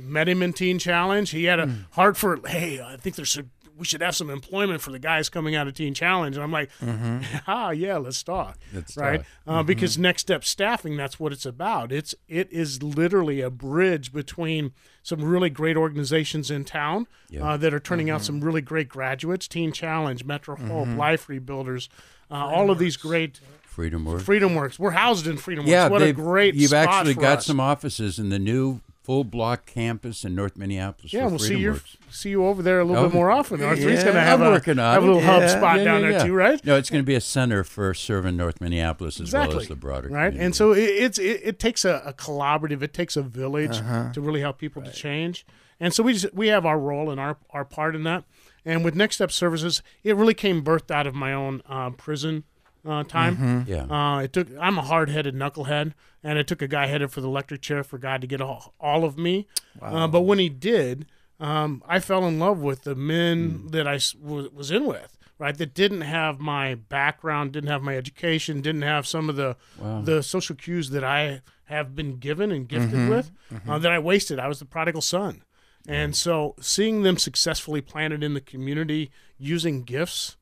met 0.00 0.28
him 0.28 0.42
in 0.42 0.52
Teen 0.52 0.78
Challenge. 0.78 1.28
He 1.30 1.44
had 1.44 1.60
a 1.60 1.74
heart 1.92 2.16
for. 2.16 2.38
Hey, 2.46 2.80
I 2.80 2.96
think 2.96 3.16
there's 3.16 3.36
a, 3.38 3.44
we 3.76 3.84
should 3.84 4.00
have 4.02 4.16
some 4.16 4.28
employment 4.28 4.80
for 4.80 4.90
the 4.90 4.98
guys 4.98 5.28
coming 5.28 5.54
out 5.54 5.68
of 5.68 5.74
Teen 5.74 5.94
Challenge. 5.94 6.36
And 6.36 6.42
I'm 6.44 6.50
like, 6.52 6.68
ah, 7.46 7.70
yeah, 7.70 7.96
let's 7.96 8.22
talk. 8.22 8.58
Let's 8.74 8.96
right? 8.96 9.18
talk. 9.20 9.26
Uh, 9.46 9.62
Because 9.62 9.96
next 9.96 10.22
step 10.22 10.44
staffing, 10.44 10.96
that's 10.96 11.18
what 11.20 11.32
it's 11.32 11.46
about. 11.46 11.92
It's 11.92 12.14
it 12.28 12.52
is 12.52 12.82
literally 12.82 13.40
a 13.40 13.50
bridge 13.50 14.12
between 14.12 14.72
some 15.02 15.24
really 15.24 15.48
great 15.48 15.76
organizations 15.76 16.50
in 16.50 16.64
town 16.64 17.06
Yeah. 17.30 17.50
uh, 17.52 17.56
that 17.56 17.72
are 17.72 17.80
turning 17.80 18.10
out 18.10 18.22
some 18.22 18.40
really 18.40 18.60
great 18.60 18.88
graduates. 18.88 19.48
Teen 19.48 19.72
Challenge, 19.72 20.24
Metro 20.24 20.56
Hope, 20.56 20.88
Life 20.88 21.28
Rebuilders, 21.28 21.88
uh, 22.30 22.34
all 22.34 22.70
of 22.70 22.78
these 22.78 22.96
great. 22.96 23.40
Freedom 23.62 24.04
Works. 24.04 24.24
Freedom 24.24 24.54
Works. 24.56 24.76
We're 24.78 24.90
housed 24.90 25.28
in 25.28 25.36
Freedom 25.36 25.64
yeah, 25.64 25.84
Works. 25.84 25.92
What 25.92 26.02
a 26.02 26.12
great 26.12 26.56
You've 26.56 26.70
spot 26.70 26.88
actually 26.88 27.14
for 27.14 27.20
got 27.20 27.38
us. 27.38 27.46
some 27.46 27.60
offices 27.60 28.18
in 28.18 28.28
the 28.28 28.38
new 28.40 28.80
full 29.08 29.24
block 29.24 29.64
campus 29.64 30.22
in 30.22 30.34
North 30.34 30.56
Minneapolis. 30.58 31.14
Yeah, 31.14 31.26
we'll 31.28 31.38
see 31.38 31.56
you 31.56 31.72
Works. 31.72 31.96
see 32.10 32.28
you 32.28 32.44
over 32.44 32.62
there 32.62 32.80
a 32.80 32.84
little 32.84 33.04
Oh, 33.04 33.08
bit 33.08 33.14
more 33.14 33.30
often. 33.30 33.58
R3's 33.60 33.78
yeah, 33.80 34.02
going 34.02 34.14
to 34.14 34.20
have 34.20 34.42
I'm 34.42 34.52
a, 34.52 34.60
have 34.60 34.66
a 34.68 34.70
it. 34.70 35.00
little 35.00 35.20
hub 35.22 35.48
spot 35.48 35.78
Yeah, 35.78 35.84
down 35.84 36.02
yeah, 36.02 36.08
there 36.10 36.18
yeah. 36.18 36.24
too, 36.24 36.34
right? 36.34 36.62
No, 36.64 36.76
it's 36.76 36.90
going 36.90 37.02
to 37.02 37.06
be 37.06 37.14
a 37.14 37.20
center 37.22 37.64
for 37.64 37.94
serving 37.94 38.36
North 38.36 38.60
Minneapolis 38.60 39.14
as 39.16 39.28
Exactly. 39.28 39.54
well 39.54 39.62
as 39.62 39.68
the 39.68 39.76
broader 39.76 40.08
community. 40.08 40.14
right. 40.14 40.30
community. 40.32 40.44
And 40.44 40.54
so 40.54 40.72
it, 40.72 40.80
it's 40.82 41.18
it, 41.18 41.40
it 41.42 41.58
takes 41.58 41.86
a, 41.86 42.02
a 42.04 42.12
collaborative, 42.12 42.82
it 42.82 42.92
takes 42.92 43.16
a 43.16 43.22
village 43.22 43.78
Uh-huh. 43.78 44.12
to 44.12 44.20
really 44.20 44.42
help 44.42 44.58
people 44.58 44.82
to 44.82 44.92
change. 44.92 45.46
And 45.80 45.94
so 45.94 46.02
we 46.02 46.12
just 46.12 46.34
we 46.34 46.48
have 46.48 46.66
our 46.66 46.78
role 46.78 47.10
and 47.10 47.18
our 47.18 47.38
our 47.50 47.64
part 47.64 47.96
in 47.96 48.02
that. 48.04 48.24
And 48.64 48.84
with 48.84 48.94
Next 48.94 49.14
Step 49.14 49.32
Services, 49.32 49.82
it 50.04 50.16
really 50.16 50.34
came 50.34 50.62
birthed 50.62 50.90
out 50.90 51.06
of 51.06 51.14
my 51.14 51.32
own 51.32 51.62
uh, 51.66 51.88
prison 51.90 52.44
uh, 52.88 53.04
time. 53.04 53.36
Mm-hmm. 53.36 53.70
yeah. 53.70 53.84
Uh, 54.16 54.20
it 54.20 54.32
took. 54.32 54.48
I'm 54.60 54.78
a 54.78 54.82
hard-headed 54.82 55.34
knucklehead, 55.34 55.92
and 56.22 56.38
it 56.38 56.46
took 56.46 56.62
a 56.62 56.68
guy 56.68 56.86
headed 56.86 57.10
for 57.10 57.20
the 57.20 57.28
electric 57.28 57.60
chair 57.62 57.82
for 57.84 57.98
God 57.98 58.20
to 58.22 58.26
get 58.26 58.40
all, 58.40 58.74
all 58.80 59.04
of 59.04 59.18
me. 59.18 59.46
Uh, 59.80 60.08
but 60.08 60.22
when 60.22 60.38
he 60.38 60.48
did, 60.48 61.06
um, 61.38 61.82
I 61.86 62.00
fell 62.00 62.26
in 62.26 62.38
love 62.38 62.58
with 62.58 62.82
the 62.82 62.94
men 62.94 63.68
that 63.68 63.86
was, 63.86 64.16
was 64.52 64.70
in 64.70 64.86
with. 64.86 65.14
Right, 65.40 65.56
that 65.56 65.72
didn't 65.72 66.00
have 66.00 66.40
my 66.40 66.74
background, 66.74 67.52
didn't 67.52 67.70
have 67.70 67.80
my 67.80 67.96
education, 67.96 68.60
didn't 68.60 68.82
have 68.82 69.06
some 69.06 69.30
of 69.30 69.36
the 69.36 69.54
Wow. 69.78 70.00
the 70.02 70.20
social 70.20 70.56
cues 70.56 70.90
that 70.90 71.04
I 71.04 71.42
have 71.66 71.94
been 71.94 72.16
given 72.16 72.50
and 72.50 72.66
gifted 72.66 73.08
with 73.08 73.30
Uh, 73.68 73.78
that 73.78 73.92
I 73.92 74.00
wasted. 74.00 74.40
I 74.40 74.48
was 74.48 74.58
the 74.58 74.64
prodigal 74.64 75.00
son, 75.00 75.42
and 75.86 76.16
so 76.16 76.56
seeing 76.60 77.04
them 77.04 77.18
successfully 77.18 77.80
planted 77.80 78.24
in 78.24 78.34
the 78.34 78.40
community 78.40 79.12
using 79.38 79.84
gifts 79.84 80.36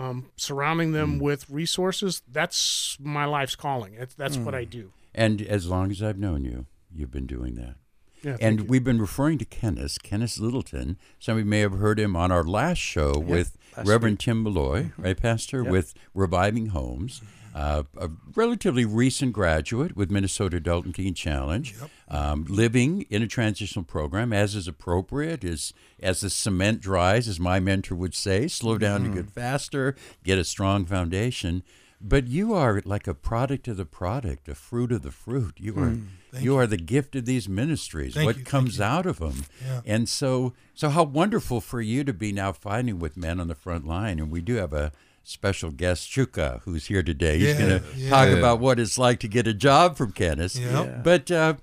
um, 0.00 0.30
surrounding 0.36 0.92
them 0.92 1.18
mm. 1.18 1.22
with 1.22 1.48
resources 1.50 2.22
that's 2.30 2.96
my 3.00 3.24
life's 3.24 3.56
calling 3.56 3.94
that's, 3.98 4.14
that's 4.14 4.36
what 4.36 4.54
i 4.54 4.64
mm. 4.64 4.70
do 4.70 4.92
And 5.14 5.42
as 5.42 5.66
long 5.66 5.90
as 5.90 6.02
I've 6.02 6.18
known 6.18 6.44
you, 6.44 6.66
you've 6.94 7.10
been 7.10 7.26
doing 7.26 7.54
that. 7.56 7.74
yeah 8.22 8.36
And 8.40 8.60
you. 8.60 8.66
we've 8.66 8.84
been 8.84 9.00
referring 9.00 9.38
to 9.38 9.44
Kenneth, 9.44 10.02
Kenneth 10.02 10.38
Littleton. 10.38 10.98
Some 11.18 11.32
of 11.34 11.38
you 11.40 11.44
may 11.50 11.60
have 11.60 11.74
heard 11.74 11.98
him 11.98 12.16
on 12.16 12.30
our 12.30 12.44
last 12.44 12.78
show 12.78 13.18
with 13.18 13.56
last 13.76 13.88
Reverend 13.88 14.20
Tim 14.20 14.42
Malloy, 14.42 14.84
mm-hmm. 14.84 15.02
right, 15.02 15.20
Pastor, 15.20 15.64
with 15.64 15.94
Reviving 16.14 16.66
Homes. 16.66 17.20
Mm-hmm. 17.20 17.39
Uh, 17.54 17.82
a 17.98 18.08
relatively 18.34 18.84
recent 18.84 19.32
graduate 19.32 19.96
with 19.96 20.10
Minnesota 20.10 20.58
Adult 20.58 20.94
& 20.94 20.94
Teen 20.94 21.14
Challenge, 21.14 21.74
um, 22.08 22.44
living 22.48 23.06
in 23.10 23.22
a 23.22 23.26
transitional 23.26 23.84
program 23.84 24.32
as 24.32 24.54
is 24.54 24.68
appropriate, 24.68 25.44
as 25.44 25.72
as 26.00 26.20
the 26.20 26.30
cement 26.30 26.80
dries, 26.80 27.26
as 27.28 27.40
my 27.40 27.58
mentor 27.60 27.94
would 27.96 28.14
say, 28.14 28.46
slow 28.48 28.78
down 28.78 29.02
to 29.02 29.10
get 29.10 29.30
faster, 29.30 29.96
get 30.24 30.38
a 30.38 30.44
strong 30.44 30.84
foundation. 30.84 31.62
But 32.00 32.28
you 32.28 32.54
are 32.54 32.80
like 32.86 33.06
a 33.06 33.12
product 33.14 33.68
of 33.68 33.76
the 33.76 33.84
product, 33.84 34.48
a 34.48 34.54
fruit 34.54 34.90
of 34.90 35.02
the 35.02 35.10
fruit. 35.10 35.54
You 35.58 35.76
are 35.78 35.96
you, 36.40 36.56
are 36.56 36.66
the 36.66 36.78
gift 36.78 37.14
of 37.16 37.26
these 37.26 37.46
ministries. 37.48 38.14
Thank 38.14 38.26
what 38.26 38.38
you, 38.38 38.44
comes 38.44 38.80
out 38.80 39.04
of 39.04 39.18
them, 39.18 39.44
Yeah. 39.62 39.80
and 39.84 40.08
so 40.08 40.54
so 40.74 40.88
how 40.88 41.02
wonderful 41.02 41.60
for 41.60 41.82
you 41.82 42.04
to 42.04 42.12
be 42.14 42.32
now 42.32 42.52
fighting 42.52 42.98
with 43.00 43.16
men 43.16 43.38
on 43.40 43.48
the 43.48 43.54
front 43.54 43.86
line. 43.86 44.18
And 44.18 44.30
we 44.30 44.40
do 44.40 44.54
have 44.54 44.72
a 44.72 44.92
special 45.22 45.70
guest, 45.70 46.08
Chuka, 46.10 46.60
who's 46.64 46.86
here 46.86 47.02
today. 47.02 47.38
He's 47.38 47.48
Yeah, 47.48 47.58
going 47.58 47.82
to 47.82 47.86
yeah. 47.96 48.10
talk 48.10 48.28
about 48.28 48.60
what 48.60 48.78
it's 48.80 48.98
like 48.98 49.20
to 49.20 49.28
get 49.28 49.46
a 49.46 49.54
job 49.54 49.96
from 49.96 50.12
Kenneth. 50.12 50.56
Yep. 50.56 50.86
Yeah. 50.86 51.00
But 51.02 51.30
uh, 51.30 51.54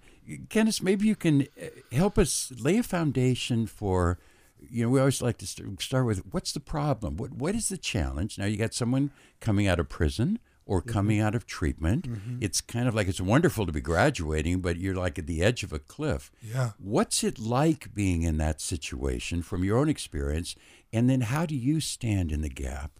Kenneth, 0.49 0.81
maybe 0.81 1.07
you 1.07 1.15
can 1.15 1.47
uh, 1.61 1.65
help 1.91 2.17
us 2.17 2.51
lay 2.59 2.77
a 2.77 2.83
foundation 2.83 3.67
for. 3.67 4.17
You 4.69 4.83
know, 4.85 4.89
we 4.89 4.99
always 4.99 5.21
like 5.21 5.37
to 5.37 5.47
st- 5.47 5.79
start 5.81 6.05
with 6.07 6.23
what's 6.31 6.51
the 6.51 6.59
problem? 6.59 7.15
What 7.15 7.31
what 7.33 7.53
is 7.55 7.69
the 7.69 7.77
challenge? 7.77 8.37
Now 8.39 8.45
you 8.45 8.57
got 8.57 8.73
someone 8.73 9.11
coming 9.39 9.67
out 9.67 9.79
of 9.79 9.87
prison 9.87 10.39
or 10.65 10.81
Mm-hmm. 10.81 10.89
coming 10.91 11.19
out 11.21 11.35
of 11.35 11.45
treatment. 11.45 12.07
It's 12.41 12.59
kind 12.59 12.87
of 12.89 12.95
like 12.95 13.07
it's 13.07 13.21
wonderful 13.21 13.65
to 13.67 13.71
be 13.71 13.79
graduating, 13.79 14.59
but 14.61 14.75
you're 14.77 14.95
like 14.95 15.17
at 15.19 15.27
the 15.27 15.41
edge 15.43 15.63
of 15.63 15.71
a 15.71 15.79
cliff. 15.79 16.29
Yeah. 16.41 16.71
What's 16.79 17.23
it 17.23 17.37
like 17.39 17.93
being 17.93 18.23
in 18.23 18.37
that 18.39 18.59
situation 18.59 19.43
from 19.43 19.63
your 19.63 19.77
own 19.77 19.87
experience? 19.89 20.55
And 20.91 21.07
then 21.09 21.21
how 21.21 21.45
do 21.45 21.55
you 21.55 21.79
stand 21.79 22.31
in 22.33 22.41
the 22.41 22.49
gap, 22.49 22.91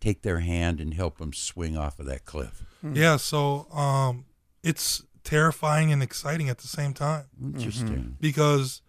take 0.00 0.22
their 0.22 0.40
hand, 0.40 0.80
and 0.80 0.94
help 0.94 1.18
them 1.18 1.32
swing 1.32 1.76
off 1.76 1.98
of 1.98 2.06
that 2.06 2.24
cliff? 2.24 2.64
Yeah. 2.82 3.16
So 3.16 3.70
um, 3.72 4.26
it's 4.62 5.04
terrifying 5.24 5.92
and 5.92 6.02
exciting 6.02 6.48
at 6.48 6.58
the 6.58 6.68
same 6.68 6.94
time 6.94 7.24
Interesting. 7.42 8.16
because, 8.20 8.80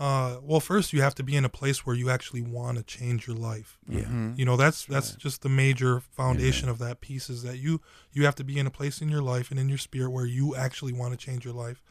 uh, 0.00 0.38
well, 0.42 0.58
first 0.58 0.92
you 0.92 1.00
have 1.02 1.14
to 1.14 1.22
be 1.22 1.36
in 1.36 1.44
a 1.44 1.48
place 1.48 1.86
where 1.86 1.94
you 1.94 2.10
actually 2.10 2.42
want 2.42 2.78
to 2.78 2.82
change 2.82 3.28
your 3.28 3.36
life. 3.36 3.78
Yeah. 3.88 4.08
You 4.34 4.44
know, 4.44 4.56
that's 4.56 4.84
that's 4.86 5.14
just 5.14 5.42
the 5.42 5.48
major 5.48 6.00
foundation 6.00 6.68
of 6.68 6.78
that 6.78 7.00
piece 7.00 7.30
is 7.30 7.42
that 7.44 7.58
you 7.58 7.80
you 8.12 8.24
have 8.24 8.34
to 8.36 8.44
be 8.44 8.58
in 8.58 8.66
a 8.66 8.70
place 8.70 9.00
in 9.00 9.08
your 9.08 9.22
life 9.22 9.50
and 9.50 9.60
in 9.60 9.68
your 9.68 9.78
spirit 9.78 10.10
where 10.10 10.26
you 10.26 10.56
actually 10.56 10.92
want 10.92 11.12
to 11.12 11.16
change 11.16 11.44
your 11.44 11.54
life. 11.54 11.82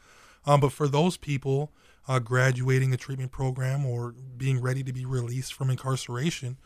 Um, 0.46 0.60
but 0.60 0.72
for 0.72 0.86
those 0.86 1.16
people 1.16 1.72
uh, 2.06 2.18
graduating 2.18 2.92
a 2.92 2.98
treatment 2.98 3.32
program 3.32 3.86
or 3.86 4.14
being 4.36 4.60
ready 4.60 4.82
to 4.82 4.92
be 4.92 5.06
released 5.06 5.54
from 5.54 5.70
incarceration 5.70 6.58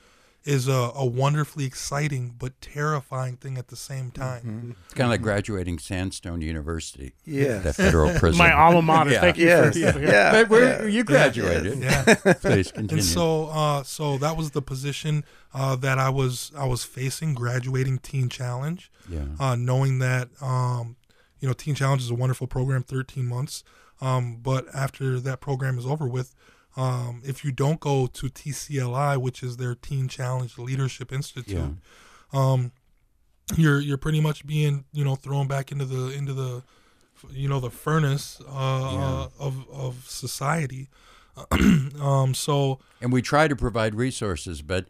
is 0.45 0.67
a, 0.69 0.91
a 0.95 1.05
wonderfully 1.05 1.65
exciting 1.67 2.35
but 2.39 2.59
terrifying 2.61 3.37
thing 3.37 3.59
at 3.59 3.69
the 3.69 3.77
same 3.77 4.11
time. 4.11 4.77
It's 4.87 4.95
kind 4.95 5.07
of 5.07 5.11
like 5.11 5.21
graduating 5.21 5.79
Sandstone 5.79 6.41
University, 6.41 7.15
Yeah. 7.25 7.59
that 7.59 7.75
federal 7.75 8.11
prison. 8.19 8.39
my 8.39 8.53
alma 8.53 8.81
mater 8.81 9.11
Yeah. 9.11 9.21
thank 9.21 9.37
you 9.37 9.47
Yes. 9.47 9.73
for 9.75 9.79
Yeah. 9.79 9.99
yeah. 9.99 10.33
But 10.43 10.49
where 10.49 10.89
you 10.89 11.05
graduated. 11.05 11.79
Yeah. 11.81 12.15
Please 12.41 12.73
continue. 12.73 13.03
and 13.03 13.05
so 13.05 13.47
uh, 13.49 13.83
so 13.83 14.17
that 14.19 14.37
was 14.37 14.53
the 14.53 14.63
position 14.63 15.25
uh, 15.53 15.77
that 15.77 15.99
I 15.99 16.09
was 16.09 16.53
I 16.57 16.67
was 16.67 16.83
facing 16.85 17.35
graduating 17.35 17.99
Teen 17.99 18.29
Challenge. 18.29 18.91
yeah. 19.11 19.25
uh, 19.39 19.55
knowing 19.57 19.99
that 19.99 20.29
um, 20.41 20.97
you 21.41 21.49
know 21.49 21.53
Teen 21.55 21.75
Challenge 21.75 22.01
is 22.03 22.11
a 22.11 22.15
wonderful 22.15 22.47
program, 22.47 22.83
13 22.85 23.27
months. 23.27 23.65
Um, 24.01 24.37
but 24.37 24.67
after 24.75 25.19
that 25.21 25.41
program 25.41 25.77
is 25.79 25.85
over 25.85 26.07
with, 26.07 26.33
um, 26.79 27.23
if 27.25 27.45
you 27.45 27.51
don't 27.51 27.81
go 27.81 28.07
to 28.07 28.27
TCLI, 28.29 29.17
which 29.19 29.43
is 29.43 29.57
their 29.57 29.75
Teen 29.75 30.07
Challenge 30.07 30.57
Leadership 30.59 31.13
Institute, 31.13 31.77
um, 32.33 32.71
you're 33.57 33.81
you're 33.81 33.99
pretty 33.99 34.21
much 34.21 34.47
being 34.47 34.85
you 34.93 35.05
know 35.05 35.17
thrown 35.17 35.49
back 35.49 35.73
into 35.73 35.85
the 35.85 36.11
into 36.17 36.33
the 36.33 36.63
you 37.31 37.49
know 37.49 37.59
the 37.59 37.71
furnace 37.71 38.41
uh, 38.49 39.25
uh, 39.25 39.29
of 39.41 39.69
of 39.71 40.05
society. 40.07 40.89
um, 42.01 42.33
so 42.33 42.79
And 43.01 43.13
we 43.13 43.23
try 43.23 43.49
to 43.49 43.57
provide 43.57 43.95
resources, 43.97 44.63
but 44.63 44.87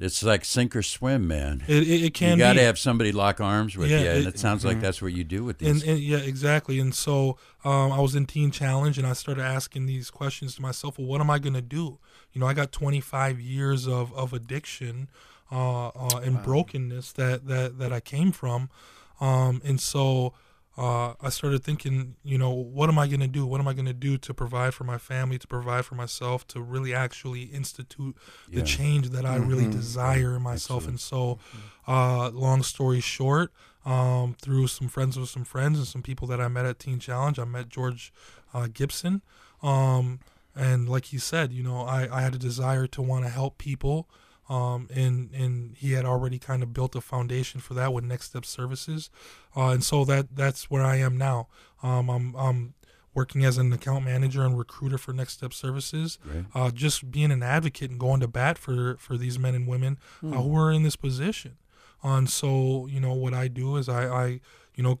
it's 0.00 0.22
like 0.22 0.44
sink 0.44 0.74
or 0.74 0.82
swim, 0.82 1.28
man. 1.28 1.62
it, 1.68 1.82
it, 1.86 2.04
it 2.06 2.14
can 2.14 2.32
you 2.32 2.36
got 2.44 2.54
to 2.54 2.62
have 2.62 2.78
somebody 2.78 3.12
lock 3.12 3.40
arms 3.40 3.76
with 3.76 3.90
Yeah, 3.90 4.00
you, 4.00 4.08
and 4.10 4.18
it- 4.26 4.34
it, 4.34 4.38
sounds 4.38 4.64
like 4.64 4.80
that's 4.80 5.00
what 5.02 5.12
you 5.12 5.24
do 5.24 5.44
with 5.44 5.58
these. 5.58 5.82
And, 5.82 5.90
and 5.90 5.98
yeah, 6.00 6.18
exactly. 6.18 6.80
And 6.80 6.94
so 6.94 7.36
um, 7.64 7.92
I 7.92 8.00
was 8.00 8.14
in 8.14 8.26
Teen 8.26 8.50
Challenge, 8.50 8.96
and 8.98 9.06
I 9.06 9.12
started 9.12 9.42
asking 9.42 9.86
these 9.86 10.10
questions 10.10 10.54
to 10.56 10.62
myself. 10.62 10.98
Well, 10.98 11.06
what 11.06 11.20
am 11.20 11.30
I 11.30 11.38
going 11.38 11.54
to 11.54 11.62
do? 11.62 11.98
You 12.32 12.40
know, 12.40 12.46
I 12.46 12.54
got 12.54 12.72
25 12.72 13.40
years 13.40 13.86
of 13.86 14.12
of 14.14 14.32
addiction 14.32 15.08
uh, 15.52 15.88
uh, 15.88 16.20
and 16.24 16.42
brokenness 16.42 17.12
that 17.12 17.46
that 17.48 17.78
that 17.78 17.92
I 17.92 18.00
came 18.00 18.32
from, 18.32 18.70
um, 19.20 19.60
and 19.64 19.80
so. 19.80 20.32
Uh, 20.80 21.12
I 21.20 21.28
started 21.28 21.62
thinking, 21.62 22.14
you 22.24 22.38
know, 22.38 22.48
what 22.48 22.88
am 22.88 22.98
I 22.98 23.06
going 23.06 23.20
to 23.20 23.28
do? 23.28 23.44
What 23.44 23.60
am 23.60 23.68
I 23.68 23.74
going 23.74 23.84
to 23.84 23.92
do 23.92 24.16
to 24.16 24.32
provide 24.32 24.72
for 24.72 24.84
my 24.84 24.96
family, 24.96 25.36
to 25.38 25.46
provide 25.46 25.84
for 25.84 25.94
myself, 25.94 26.46
to 26.48 26.60
really 26.62 26.94
actually 26.94 27.42
institute 27.42 28.16
the 28.48 28.62
change 28.62 29.10
that 29.10 29.26
I 29.26 29.36
really 29.36 29.68
desire 29.68 30.36
in 30.36 30.42
myself? 30.42 30.88
And 30.88 30.98
so, 30.98 31.38
uh, 31.86 32.30
long 32.30 32.62
story 32.62 33.00
short, 33.00 33.52
um, 33.84 34.34
through 34.40 34.68
some 34.68 34.88
friends 34.88 35.18
with 35.18 35.28
some 35.28 35.44
friends 35.44 35.76
and 35.76 35.86
some 35.86 36.00
people 36.00 36.26
that 36.28 36.40
I 36.40 36.48
met 36.48 36.64
at 36.64 36.78
Teen 36.78 36.98
Challenge. 36.98 37.38
I 37.38 37.44
met 37.44 37.68
George 37.68 38.10
uh, 38.54 38.68
Gibson. 38.72 39.20
Um, 39.62 40.20
and 40.56 40.88
like 40.88 41.06
he 41.06 41.18
said, 41.18 41.52
you 41.52 41.62
know, 41.62 41.82
I, 41.82 42.08
I 42.10 42.22
had 42.22 42.34
a 42.34 42.38
desire 42.38 42.86
to 42.86 43.02
want 43.02 43.26
to 43.26 43.30
help 43.30 43.58
people. 43.58 44.08
Um, 44.50 44.88
and, 44.92 45.30
and 45.32 45.76
he 45.76 45.92
had 45.92 46.04
already 46.04 46.38
kind 46.40 46.62
of 46.64 46.74
built 46.74 46.96
a 46.96 47.00
foundation 47.00 47.60
for 47.60 47.74
that 47.74 47.92
with 47.92 48.04
Next 48.04 48.26
Step 48.26 48.44
Services. 48.44 49.08
Uh, 49.56 49.68
and 49.68 49.84
so 49.84 50.04
that, 50.04 50.34
that's 50.34 50.68
where 50.68 50.82
I 50.82 50.96
am 50.96 51.16
now. 51.16 51.46
Um, 51.84 52.10
I'm, 52.10 52.34
I'm 52.34 52.74
working 53.14 53.44
as 53.44 53.58
an 53.58 53.72
account 53.72 54.04
manager 54.04 54.42
and 54.44 54.58
recruiter 54.58 54.98
for 54.98 55.12
Next 55.12 55.34
Step 55.34 55.52
Services. 55.52 56.18
Right. 56.24 56.44
Uh, 56.52 56.70
just 56.72 57.12
being 57.12 57.30
an 57.30 57.44
advocate 57.44 57.90
and 57.92 58.00
going 58.00 58.18
to 58.20 58.28
bat 58.28 58.58
for, 58.58 58.96
for 58.96 59.16
these 59.16 59.38
men 59.38 59.54
and 59.54 59.68
women 59.68 59.98
uh, 60.20 60.42
who 60.42 60.56
are 60.56 60.72
in 60.72 60.82
this 60.82 60.96
position. 60.96 61.56
Uh, 62.02 62.14
and 62.14 62.28
so, 62.28 62.86
you 62.86 62.98
know, 62.98 63.14
what 63.14 63.34
I 63.34 63.46
do 63.46 63.76
is 63.76 63.88
I, 63.88 64.08
I 64.08 64.40
you 64.74 64.82
know, 64.82 64.98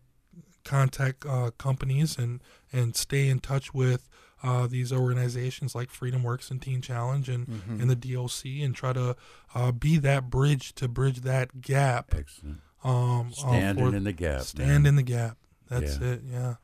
contact 0.64 1.26
uh, 1.26 1.50
companies 1.58 2.18
and, 2.18 2.40
and 2.72 2.94
stay 2.94 3.28
in 3.28 3.40
touch 3.40 3.74
with 3.74 4.08
uh, 4.42 4.66
these 4.66 4.92
organizations 4.92 5.74
like 5.74 5.90
Freedom 5.90 6.22
Works 6.22 6.50
and 6.50 6.60
Teen 6.62 6.80
Challenge 6.82 7.28
and, 7.28 7.46
Mm-hmm. 7.46 7.80
and 7.80 7.90
the 7.90 7.96
DOC 7.96 8.44
and 8.64 8.74
try 8.74 8.92
to 8.92 9.16
uh, 9.54 9.72
be 9.72 9.98
that 9.98 10.30
bridge 10.30 10.74
to 10.76 10.88
bridge 10.88 11.20
that 11.22 11.60
gap. 11.60 12.14
Excellent. 12.16 12.60
Um, 12.82 13.28
uh, 13.28 13.32
Standing 13.32 13.90
for- 13.90 13.96
in 13.96 14.04
the 14.04 14.12
gap. 14.12 14.42
Stand 14.42 14.68
man. 14.68 14.86
in 14.86 14.96
the 14.96 15.02
gap. 15.02 15.36
That's 15.68 15.98
Yeah. 15.98 16.06
it. 16.08 16.22
Yeah. 16.30 16.54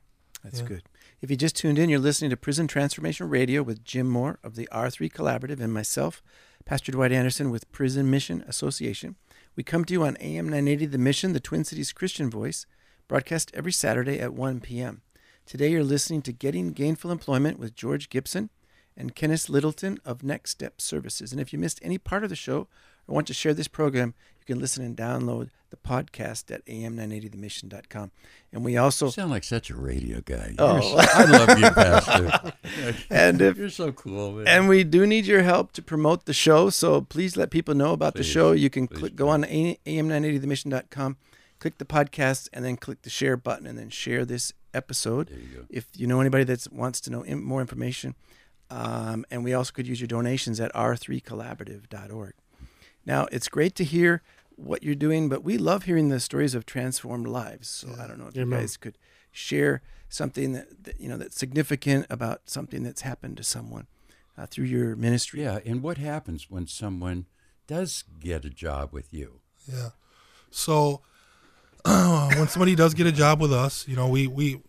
That's 0.43 0.61
Yeah. 0.61 0.67
good. 0.67 0.83
If 1.21 1.29
you 1.31 1.37
just 1.37 1.55
tuned 1.55 1.79
in, 1.79 1.89
you're 1.89 1.99
listening 1.99 2.29
to 2.29 2.37
Prison 2.37 2.67
Transformation 2.67 3.27
Radio 3.29 3.63
with 3.63 3.83
Jim 3.83 4.07
Moore 4.07 4.39
of 4.43 4.55
the 4.55 4.67
R3 4.71 5.09
Collaborative 5.09 5.59
and 5.59 5.73
myself, 5.73 6.21
Pastor 6.65 6.91
Dwight 6.91 7.11
Anderson 7.11 7.49
with 7.49 7.71
Prison 7.71 8.09
Mission 8.09 8.43
Association. 8.47 9.15
We 9.55 9.63
come 9.63 9.83
to 9.85 9.93
you 9.93 10.03
on 10.05 10.15
AM 10.19 10.47
980 10.49 10.85
The 10.85 10.97
Mission, 10.99 11.33
the 11.33 11.39
Twin 11.39 11.63
Cities 11.63 11.91
Christian 11.91 12.29
Voice, 12.29 12.65
broadcast 13.07 13.49
every 13.55 13.71
Saturday 13.71 14.19
at 14.19 14.33
1 14.33 14.59
p.m. 14.59 15.01
Today 15.47 15.69
you're 15.71 15.81
listening 15.81 16.21
to 16.23 16.33
Getting 16.33 16.73
Gainful 16.73 17.09
Employment 17.09 17.57
with 17.57 17.73
George 17.73 18.09
Gibson 18.09 18.49
and 18.97 19.15
Kenneth 19.15 19.47
Littleton 19.47 19.97
of 20.03 20.21
Next 20.21 20.51
Step 20.51 20.81
Services. 20.81 21.31
And 21.31 21.39
if 21.39 21.53
you 21.53 21.57
missed 21.59 21.79
any 21.81 21.97
part 21.97 22.25
of 22.25 22.29
the 22.29 22.35
show 22.35 22.67
or 23.07 23.15
want 23.15 23.27
to 23.27 23.33
share 23.33 23.53
this 23.53 23.69
program, 23.69 24.13
you 24.41 24.45
can 24.45 24.59
listen 24.59 24.83
and 24.83 24.97
download 24.97 25.49
the 25.69 25.77
podcast 25.77 26.53
at 26.53 26.65
am980themission.com. 26.65 28.11
And 28.51 28.65
we 28.65 28.75
also 28.75 29.05
You 29.05 29.11
sound 29.13 29.31
like 29.31 29.45
such 29.45 29.69
a 29.69 29.75
radio 29.77 30.19
guy. 30.19 30.53
Oh. 30.59 30.81
So- 30.81 30.97
I 30.99 31.23
love 31.23 31.57
you, 31.57 31.69
Pastor. 31.71 32.53
and 33.09 33.41
if 33.41 33.55
You're 33.57 33.69
so 33.69 33.93
cool. 33.93 34.33
Man. 34.33 34.47
And 34.49 34.67
we 34.67 34.83
do 34.83 35.07
need 35.07 35.25
your 35.25 35.43
help 35.43 35.71
to 35.73 35.81
promote 35.81 36.25
the 36.25 36.33
show. 36.33 36.69
So 36.69 36.99
please 36.99 37.37
let 37.37 37.51
people 37.51 37.73
know 37.73 37.93
about 37.93 38.15
the 38.15 38.23
show. 38.23 38.51
You 38.51 38.69
can 38.69 38.89
please 38.89 38.99
click, 38.99 39.15
go 39.15 39.29
on 39.29 39.43
am980themission.com, 39.45 41.15
click 41.59 41.77
the 41.77 41.85
podcast, 41.85 42.49
and 42.53 42.63
then 42.63 42.77
click 42.77 43.01
the 43.01 43.09
share 43.09 43.37
button, 43.37 43.65
and 43.67 43.77
then 43.77 43.89
share 43.89 44.25
this 44.25 44.53
episode. 44.73 45.27
there 45.29 45.39
you 45.39 45.57
go. 45.57 45.65
If 45.69 45.87
you 45.95 46.07
know 46.07 46.19
anybody 46.21 46.43
that 46.45 46.67
wants 46.71 47.01
to 47.01 47.11
know 47.11 47.21
in- 47.23 47.43
more 47.43 47.61
information, 47.61 48.15
um, 48.69 49.25
and 49.31 49.43
we 49.43 49.53
also 49.53 49.71
could 49.71 49.87
use 49.87 49.99
your 50.01 50.07
donations 50.07 50.59
at 50.59 50.73
r3collaborative.org. 50.73 52.33
Now, 53.05 53.27
it's 53.31 53.47
great 53.47 53.75
to 53.75 53.83
hear 53.83 54.21
what 54.55 54.83
you're 54.83 54.95
doing, 54.95 55.29
but 55.29 55.43
we 55.43 55.57
love 55.57 55.83
hearing 55.83 56.09
the 56.09 56.19
stories 56.19 56.53
of 56.53 56.65
transformed 56.65 57.27
lives. 57.27 57.69
So 57.69 57.95
I 57.99 58.07
don't 58.07 58.19
know 58.19 58.27
if 58.27 58.35
you 58.35 58.41
Amen. 58.41 58.61
guys 58.61 58.75
could 58.75 58.97
share 59.31 59.81
something 60.09 60.53
that, 60.53 60.83
that 60.83 60.99
you 60.99 61.07
know 61.07 61.17
that's 61.17 61.37
significant 61.37 62.05
about 62.09 62.49
something 62.49 62.83
that's 62.83 63.01
happened 63.01 63.37
to 63.37 63.43
someone 63.43 63.87
uh, 64.37 64.45
through 64.45 64.65
your 64.65 64.95
ministry. 64.95 65.43
Yeah, 65.43 65.59
and 65.65 65.81
what 65.81 65.97
happens 65.97 66.49
when 66.49 66.67
someone 66.67 67.27
does 67.67 68.03
get 68.19 68.45
a 68.45 68.49
job 68.49 68.91
with 68.91 69.13
you? 69.13 69.41
Yeah. 69.71 69.89
So 70.49 71.01
when 71.85 72.47
somebody 72.47 72.75
does 72.75 72.93
get 72.93 73.07
a 73.07 73.11
job 73.11 73.41
with 73.41 73.53
us, 73.53 73.87
you 73.87 73.95
know, 73.95 74.07
we 74.07 74.27
we 74.27 74.61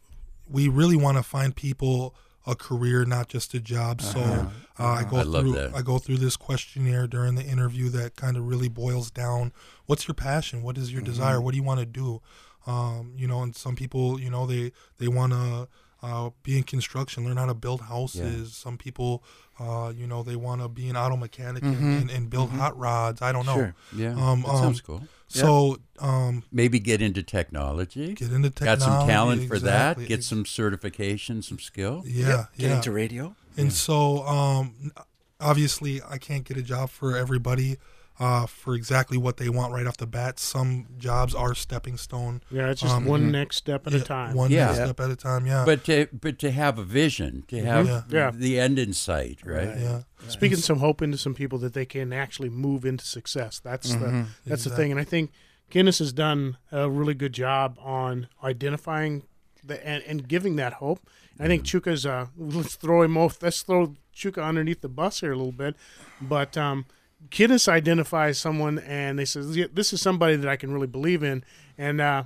we 0.48 0.68
really 0.68 0.96
want 0.96 1.16
to 1.16 1.22
find 1.22 1.54
people 1.54 2.14
a 2.46 2.54
career, 2.54 3.04
not 3.04 3.28
just 3.28 3.52
a 3.52 3.60
job. 3.60 4.00
So 4.00 4.20
uh, 4.20 4.48
I 4.78 5.04
go 5.04 5.18
I 5.18 5.22
through 5.24 5.52
that. 5.52 5.74
I 5.74 5.82
go 5.82 5.98
through 5.98 6.16
this 6.16 6.36
questionnaire 6.36 7.06
during 7.06 7.34
the 7.34 7.42
interview 7.42 7.90
that 7.90 8.16
kind 8.16 8.36
of 8.36 8.48
really 8.48 8.68
boils 8.68 9.10
down 9.10 9.52
what's 9.86 10.08
your 10.08 10.14
passion, 10.14 10.62
what 10.62 10.78
is 10.78 10.90
your 10.90 11.02
desire, 11.02 11.40
what 11.40 11.50
do 11.50 11.58
you 11.58 11.62
want 11.62 11.80
to 11.80 11.86
do. 11.86 12.22
Um, 12.66 13.12
you 13.16 13.26
know, 13.26 13.42
and 13.42 13.54
some 13.54 13.76
people, 13.76 14.18
you 14.18 14.30
know, 14.30 14.46
they 14.46 14.72
they 14.98 15.08
want 15.08 15.32
to 15.32 15.68
uh, 16.02 16.30
be 16.42 16.56
in 16.56 16.62
construction, 16.64 17.24
learn 17.24 17.36
how 17.36 17.46
to 17.46 17.54
build 17.54 17.80
houses. 17.82 18.54
Some 18.56 18.78
people, 18.78 19.22
uh, 19.58 19.92
you 19.94 20.06
know, 20.06 20.22
they 20.22 20.36
want 20.36 20.60
to 20.62 20.68
be 20.68 20.88
an 20.88 20.96
auto 20.96 21.16
mechanic 21.16 21.62
and, 21.64 21.76
and, 21.76 22.10
and 22.10 22.30
build 22.30 22.50
hot 22.50 22.78
rods. 22.78 23.20
I 23.22 23.32
don't 23.32 23.46
know. 23.46 23.54
Sure. 23.54 23.74
Yeah, 23.96 24.10
Um, 24.10 24.42
that 24.42 24.48
um, 24.48 24.56
sounds 24.58 24.80
cool. 24.80 25.02
So 25.26 25.78
um, 25.98 26.44
Maybe 26.52 26.78
get 26.78 27.02
into 27.02 27.22
technology. 27.22 28.14
get 28.14 28.32
into 28.32 28.50
technology. 28.50 28.80
Got 28.80 28.98
some 29.00 29.08
talent 29.08 29.48
for 29.48 29.58
that. 29.58 29.98
Get 30.06 30.24
some 30.24 30.46
certification, 30.46 31.42
some 31.42 31.58
skill. 31.58 32.02
Yeah, 32.06 32.46
Get 32.56 32.68
yeah. 32.70 32.76
into 32.76 32.92
radio. 32.92 33.34
and 33.56 33.72
so, 33.72 34.22
um, 34.26 34.92
obviously, 35.40 36.00
I 36.08 36.18
can't 36.18 36.44
get 36.44 36.56
a 36.56 36.62
job 36.62 36.90
for 36.90 37.16
everybody. 37.16 37.76
Uh, 38.20 38.46
for 38.46 38.74
exactly 38.74 39.16
what 39.16 39.36
they 39.36 39.48
want 39.48 39.72
right 39.72 39.86
off 39.86 39.96
the 39.96 40.06
bat. 40.06 40.40
Some 40.40 40.86
jobs 40.98 41.36
are 41.36 41.54
stepping 41.54 41.96
stone. 41.96 42.42
Yeah, 42.50 42.68
it's 42.70 42.80
just 42.80 42.92
Um, 42.92 43.04
one 43.04 43.30
next 43.30 43.56
step 43.58 43.86
at 43.86 43.92
Yeah, 43.92 44.00
a 44.00 44.02
time. 44.02 44.34
One 44.34 44.50
Yeah. 44.50 44.66
next 44.66 44.76
step 44.78 44.98
at 45.00 45.10
a 45.10 45.14
time. 45.14 45.46
Yeah. 45.46 45.64
But 45.64 45.84
to 45.84 46.08
but 46.12 46.36
to 46.40 46.50
have 46.50 46.80
a 46.80 46.82
vision, 46.84 47.44
to 47.46 47.62
have 47.64 47.86
Yeah. 47.86 48.02
Yeah. 48.10 48.30
the 48.34 48.58
end 48.58 48.76
in 48.78 48.92
sight, 48.92 49.38
right? 49.44 49.78
yeah. 49.78 50.02
Speaking 50.28 50.58
some 50.58 50.80
hope 50.80 51.00
into 51.00 51.16
some 51.16 51.32
people 51.32 51.58
that 51.60 51.74
they 51.74 51.84
can 51.86 52.12
actually 52.12 52.48
move 52.48 52.84
into 52.84 53.04
success. 53.04 53.60
That's 53.60 53.94
the 53.94 54.26
that's 54.44 54.64
the 54.64 54.70
thing, 54.70 54.90
and 54.90 54.98
I 55.00 55.04
think 55.04 55.30
Guinness 55.70 55.98
has 56.00 56.12
done 56.12 56.56
a 56.72 56.90
really 56.90 57.14
good 57.14 57.32
job 57.34 57.78
on 57.80 58.26
identifying 58.42 59.22
the 59.62 59.86
and, 59.86 60.02
and 60.04 60.26
giving 60.26 60.56
that 60.56 60.74
hope. 60.74 61.00
And 61.38 61.44
I 61.44 61.48
think 61.48 61.62
Chuka's 61.64 62.04
uh, 62.04 62.26
let's 62.36 62.74
throw 62.74 63.02
him 63.02 63.16
off. 63.16 63.40
Let's 63.42 63.62
throw 63.62 63.94
Chuka 64.12 64.42
underneath 64.42 64.80
the 64.80 64.88
bus 64.88 65.20
here 65.20 65.32
a 65.32 65.36
little 65.36 65.52
bit, 65.52 65.76
but 66.20 66.56
um, 66.56 66.86
Guinness 67.30 67.68
identifies 67.68 68.38
someone 68.38 68.78
and 68.78 69.18
they 69.18 69.24
says 69.24 69.56
yeah, 69.56 69.66
this 69.72 69.92
is 69.92 70.00
somebody 70.00 70.36
that 70.36 70.48
I 70.48 70.56
can 70.56 70.72
really 70.72 70.86
believe 70.86 71.22
in, 71.22 71.44
and 71.76 72.00
uh, 72.00 72.22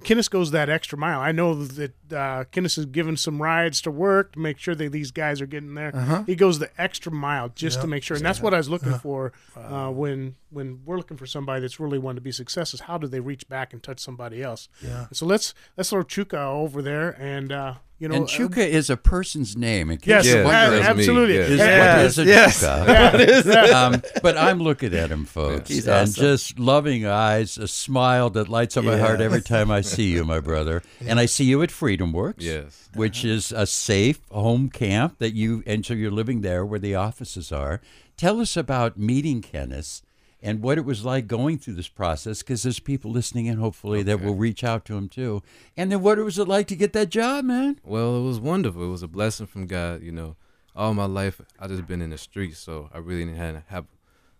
Kinnis 0.00 0.28
goes 0.30 0.52
that 0.52 0.70
extra 0.70 0.96
mile. 0.98 1.20
I 1.20 1.32
know 1.32 1.54
that 1.54 1.92
uh, 2.10 2.44
Kinnis 2.50 2.76
has 2.76 2.86
given 2.86 3.16
some 3.16 3.42
rides 3.42 3.82
to 3.82 3.90
work 3.90 4.32
to 4.32 4.38
make 4.38 4.58
sure 4.58 4.74
that 4.74 4.90
these 4.90 5.10
guys 5.10 5.40
are 5.40 5.46
getting 5.46 5.74
there. 5.74 6.24
He 6.26 6.34
goes 6.34 6.58
the 6.58 6.70
extra 6.80 7.12
mile 7.12 7.50
just 7.50 7.80
to 7.82 7.86
make 7.86 8.02
sure, 8.02 8.16
and 8.16 8.24
that's 8.24 8.40
what 8.40 8.54
I 8.54 8.56
was 8.56 8.70
looking 8.70 8.94
for 8.98 9.32
uh, 9.56 9.90
when 9.90 10.36
when 10.50 10.80
we're 10.84 10.96
looking 10.96 11.16
for 11.18 11.26
somebody 11.26 11.60
that's 11.60 11.78
really 11.78 11.98
wanting 11.98 12.16
to 12.16 12.22
be 12.22 12.32
successful. 12.32 12.78
Is 12.78 12.80
how 12.82 12.96
do 12.98 13.06
they 13.06 13.20
reach 13.20 13.48
back 13.48 13.72
and 13.72 13.82
touch 13.82 14.00
somebody 14.00 14.42
else? 14.42 14.68
Yeah. 14.82 15.06
So 15.12 15.26
let's 15.26 15.52
let's 15.76 15.90
throw 15.90 16.02
Chuka 16.04 16.38
over 16.38 16.80
there, 16.80 17.10
and 17.20 17.52
uh, 17.52 17.74
you 18.02 18.08
know, 18.08 18.16
And 18.16 18.24
uh, 18.24 18.26
Chuka 18.26 18.58
is 18.66 18.90
a 18.90 18.96
person's 18.96 19.56
name. 19.56 19.90
In 19.90 19.98
case 19.98 20.08
Yes, 20.08 20.26
you're 20.26 20.44
wondering, 20.44 20.82
absolutely. 20.82 21.34
yes. 21.36 21.48
is, 21.50 21.58
Yeah. 21.60 21.96
what 21.96 22.04
is 22.06 22.18
a 22.18 22.24
Yes. 22.24 22.62
Chuka? 22.64 23.72
um, 23.74 24.02
but 24.22 24.36
I'm 24.36 24.58
looking 24.58 24.92
at 24.92 25.08
him, 25.10 25.24
folks, 25.24 25.68
He's 25.70 25.86
and 25.86 26.08
awesome. 26.08 26.20
just 26.20 26.58
loving 26.58 27.06
eyes, 27.06 27.56
a 27.58 27.68
smile 27.68 28.28
that 28.30 28.48
lights 28.48 28.76
up 28.76 28.84
my 28.84 28.98
heart 28.98 29.20
every 29.20 29.40
time 29.40 29.70
I 29.70 29.80
see 29.94 30.10
you, 30.10 30.24
my 30.24 30.40
brother. 30.40 30.82
And 31.06 31.20
I 31.20 31.26
see 31.26 31.44
you 31.44 31.62
at 31.62 31.70
Freedom 31.70 32.12
Works, 32.12 32.44
Yes. 32.44 32.88
which 32.94 33.24
is 33.24 33.52
a 33.52 33.66
safe 33.66 34.20
home 34.30 34.68
camp 34.68 35.18
that 35.18 35.34
you, 35.34 35.62
and 35.64 35.86
so 35.86 35.94
you're 35.94 36.10
living 36.10 36.40
there 36.40 36.66
where 36.66 36.80
the 36.80 36.96
offices 36.96 37.52
are. 37.52 37.80
Tell 38.16 38.40
us 38.40 38.56
about 38.56 38.98
meeting 38.98 39.40
Kenneth 39.42 40.02
and 40.42 40.60
what 40.60 40.76
it 40.76 40.84
was 40.84 41.04
like 41.04 41.26
going 41.26 41.58
through 41.58 41.74
this 41.74 41.88
process, 41.88 42.42
because 42.42 42.64
there's 42.64 42.80
people 42.80 43.10
listening 43.10 43.46
in, 43.46 43.58
hopefully, 43.58 44.02
that 44.02 44.20
will 44.20 44.34
reach 44.34 44.64
out 44.64 44.84
to 44.86 44.96
him 44.96 45.08
too. 45.08 45.42
And 45.76 45.92
then 45.92 46.02
what 46.02 46.18
was 46.18 46.38
it 46.38 46.48
like 46.48 46.66
to 46.68 46.76
get 46.76 46.92
that 46.94 47.10
job, 47.10 47.44
man? 47.44 47.78
Well, 47.84 48.16
it 48.16 48.22
was 48.22 48.40
wonderful. 48.40 48.82
It 48.84 48.90
was 48.90 49.02
a 49.02 49.08
blessing 49.08 49.46
from 49.46 49.66
God. 49.66 50.02
You 50.02 50.12
know, 50.12 50.36
all 50.74 50.94
my 50.94 51.04
life 51.04 51.40
I 51.58 51.68
just 51.68 51.86
been 51.86 52.02
in 52.02 52.10
the 52.10 52.18
streets, 52.18 52.58
so 52.58 52.90
I 52.92 52.98
really 52.98 53.24
didn't 53.24 53.38
have, 53.38 53.62
have 53.68 53.86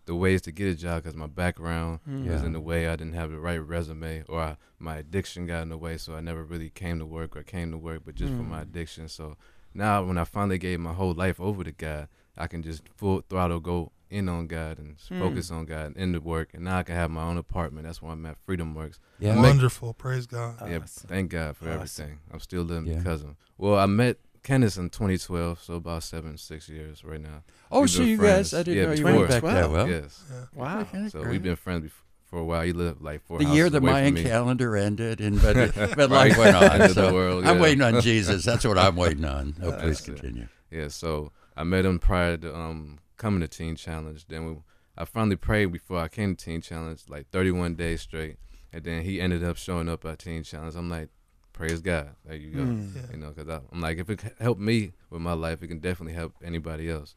the 0.05 0.15
ways 0.15 0.41
to 0.41 0.51
get 0.51 0.67
a 0.67 0.75
job 0.75 1.03
because 1.03 1.15
my 1.15 1.27
background 1.27 2.01
mm-hmm. 2.01 2.29
was 2.29 2.41
Yeah. 2.41 2.47
in 2.47 2.53
the 2.53 2.59
way. 2.59 2.89
I 2.89 2.97
didn't 2.97 3.13
have 3.13 3.31
the 3.31 3.39
right 3.39 3.57
resume, 3.57 4.23
or 4.27 4.41
I, 4.41 4.57
my 4.77 4.97
addiction 4.97 5.45
got 5.45 5.61
in 5.61 5.69
the 5.69 5.77
way, 5.77 5.97
so 5.97 6.15
I 6.15 6.19
never 6.19 6.43
really 6.43 6.69
came 6.69 6.99
to 6.99 7.05
work 7.05 7.37
or 7.37 7.43
came 7.43 7.71
to 7.71 7.77
work, 7.77 8.01
but 8.05 8.15
just 8.15 8.33
for 8.33 8.43
my 8.43 8.59
mm. 8.59 8.63
addiction. 8.63 9.07
So 9.07 9.37
now, 9.73 10.03
when 10.03 10.17
I 10.17 10.25
finally 10.25 10.57
gave 10.57 10.81
my 10.81 10.93
whole 10.93 11.13
life 11.13 11.39
over 11.39 11.63
to 11.63 11.71
God, 11.71 12.09
I 12.37 12.47
can 12.47 12.63
just 12.63 12.83
full 12.95 13.23
throttle 13.29 13.59
go 13.61 13.91
in 14.13 14.29
on 14.29 14.47
God 14.47 14.77
and 14.79 14.95
s- 14.95 15.07
Hmm. 15.09 15.19
focus 15.19 15.51
on 15.51 15.65
God 15.65 15.87
and 15.87 15.97
in 15.97 16.11
the 16.13 16.21
work. 16.21 16.49
And 16.53 16.63
now 16.65 16.77
I 16.79 16.83
can 16.83 16.95
have 16.95 17.09
my 17.11 17.23
own 17.23 17.37
apartment. 17.37 17.85
That's 17.85 18.01
where 18.01 18.11
I'm 18.11 18.25
at. 18.25 18.37
Freedom 18.45 18.73
Works. 18.75 18.99
Yeah. 19.19 19.35
Wonderful. 19.41 19.93
Praise 19.93 20.25
God. 20.27 20.55
Yeah, 20.67 20.79
Awesome. 20.83 21.07
thank 21.09 21.31
God 21.31 21.57
for 21.57 21.65
Awesome. 21.65 21.73
everything. 21.73 22.19
I'm 22.31 22.39
still 22.39 22.63
living 22.63 22.91
Yeah. 22.91 22.97
because 22.99 23.21
of 23.21 23.29
him. 23.29 23.35
Well, 23.57 23.75
I 23.77 23.85
met 23.87 24.17
Kenneth 24.43 24.77
in 24.77 24.89
2012, 24.89 25.61
so 25.61 25.75
about 25.75 26.03
seven, 26.03 26.37
six 26.37 26.67
years 26.69 27.03
right 27.03 27.21
now. 27.21 27.43
Oh, 27.71 27.81
We've 27.81 27.89
so 27.89 28.03
you 28.03 28.17
friends. 28.17 28.51
guys, 28.51 28.59
I 28.59 28.63
didn't 28.63 28.77
Yeah, 28.77 28.85
know 28.85 28.91
you 28.91 29.03
before. 29.03 29.15
went 29.19 29.29
back 29.29 29.41
that 29.43 29.67
2012. 29.67 29.71
well. 29.73 29.89
yes. 29.89 30.23
Wow. 30.53 30.87
So 31.09 31.19
great. 31.21 31.31
we've 31.31 31.43
been 31.43 31.55
friends 31.55 31.85
bef- 31.85 32.01
for 32.25 32.39
a 32.39 32.43
while. 32.43 32.65
You 32.65 32.73
live 32.73 33.01
like 33.01 33.21
four 33.21 33.37
the 33.39 33.45
houses 33.45 33.57
year 33.57 33.69
the 33.69 33.79
Mayan 33.81 34.15
calendar 34.15 34.75
ended, 34.75 35.21
and 35.21 35.41
but 35.41 35.55
but 35.75 35.97
Right. 35.97 36.09
life 36.09 36.37
went 36.37 36.55
on. 36.55 36.63
End 36.63 36.81
the 36.83 36.89
so 36.89 37.13
world, 37.13 37.45
I'm 37.45 37.59
waiting 37.59 37.81
on 37.81 38.01
Jesus. 38.01 38.43
That's 38.43 38.65
what 38.65 38.77
I'm 38.77 38.95
waiting 38.95 39.23
on. 39.25 39.55
Oh, 39.61 39.71
please 39.71 39.79
That's 39.97 40.07
it. 40.09 40.15
continue. 40.15 40.47
Yeah, 40.71 40.87
so 40.87 41.31
I 41.55 41.63
met 41.63 41.85
him 41.85 41.99
prior 41.99 42.35
to 42.37 42.55
um 42.55 42.97
coming 43.23 43.39
to 43.39 43.47
Teen 43.47 43.77
Challenge. 43.77 44.25
Then 44.27 44.45
we, 44.45 44.55
I 44.97 45.05
finally 45.05 45.37
prayed 45.37 45.71
before 45.71 45.99
I 45.99 46.09
came 46.09 46.35
to 46.35 46.45
Teen 46.45 46.59
Challenge, 46.59 47.01
like 47.07 47.29
31 47.31 47.75
days 47.75 48.01
straight, 48.01 48.35
and 48.73 48.83
then 48.83 49.03
he 49.03 49.21
ended 49.21 49.45
up 49.45 49.55
showing 49.55 49.87
up 49.87 50.03
at 50.03 50.19
Teen 50.19 50.43
Challenge. 50.43 50.75
I'm 50.75 50.89
like, 50.89 51.07
praise 51.53 51.79
God, 51.79 52.09
there 52.25 52.35
you 52.35 52.51
go. 52.51 52.63
Mm. 52.63 52.95
Yeah. 52.95 53.01
You 53.11 53.17
know, 53.17 53.31
because 53.31 53.61
I'm 53.71 53.79
like, 53.79 53.97
if 53.97 54.09
it 54.09 54.21
helped 54.41 54.59
me 54.59 54.91
with 55.09 55.21
my 55.21 55.31
life, 55.31 55.63
it 55.63 55.67
can 55.67 55.79
definitely 55.79 56.15
help 56.15 56.33
anybody 56.43 56.89
else. 56.89 57.15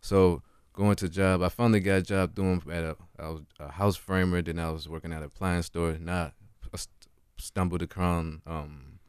So 0.00 0.42
going 0.72 0.96
to 0.96 1.08
job, 1.10 1.42
I 1.42 1.50
finally 1.50 1.80
got 1.80 1.98
a 1.98 2.02
job 2.02 2.34
doing 2.34 2.62
at 2.70 2.82
a, 2.82 2.96
I 3.18 3.28
was 3.28 3.42
a 3.60 3.72
house 3.72 3.96
framer. 3.96 4.40
Then 4.40 4.58
I 4.58 4.70
was 4.70 4.88
working 4.88 5.12
at 5.12 5.20
a 5.20 5.26
appliance 5.26 5.66
store. 5.66 5.98
Not 6.00 6.32
I 6.72 6.78
st- 6.78 7.08
stumbled 7.36 7.82
across 7.82 8.24
um, 8.46 9.00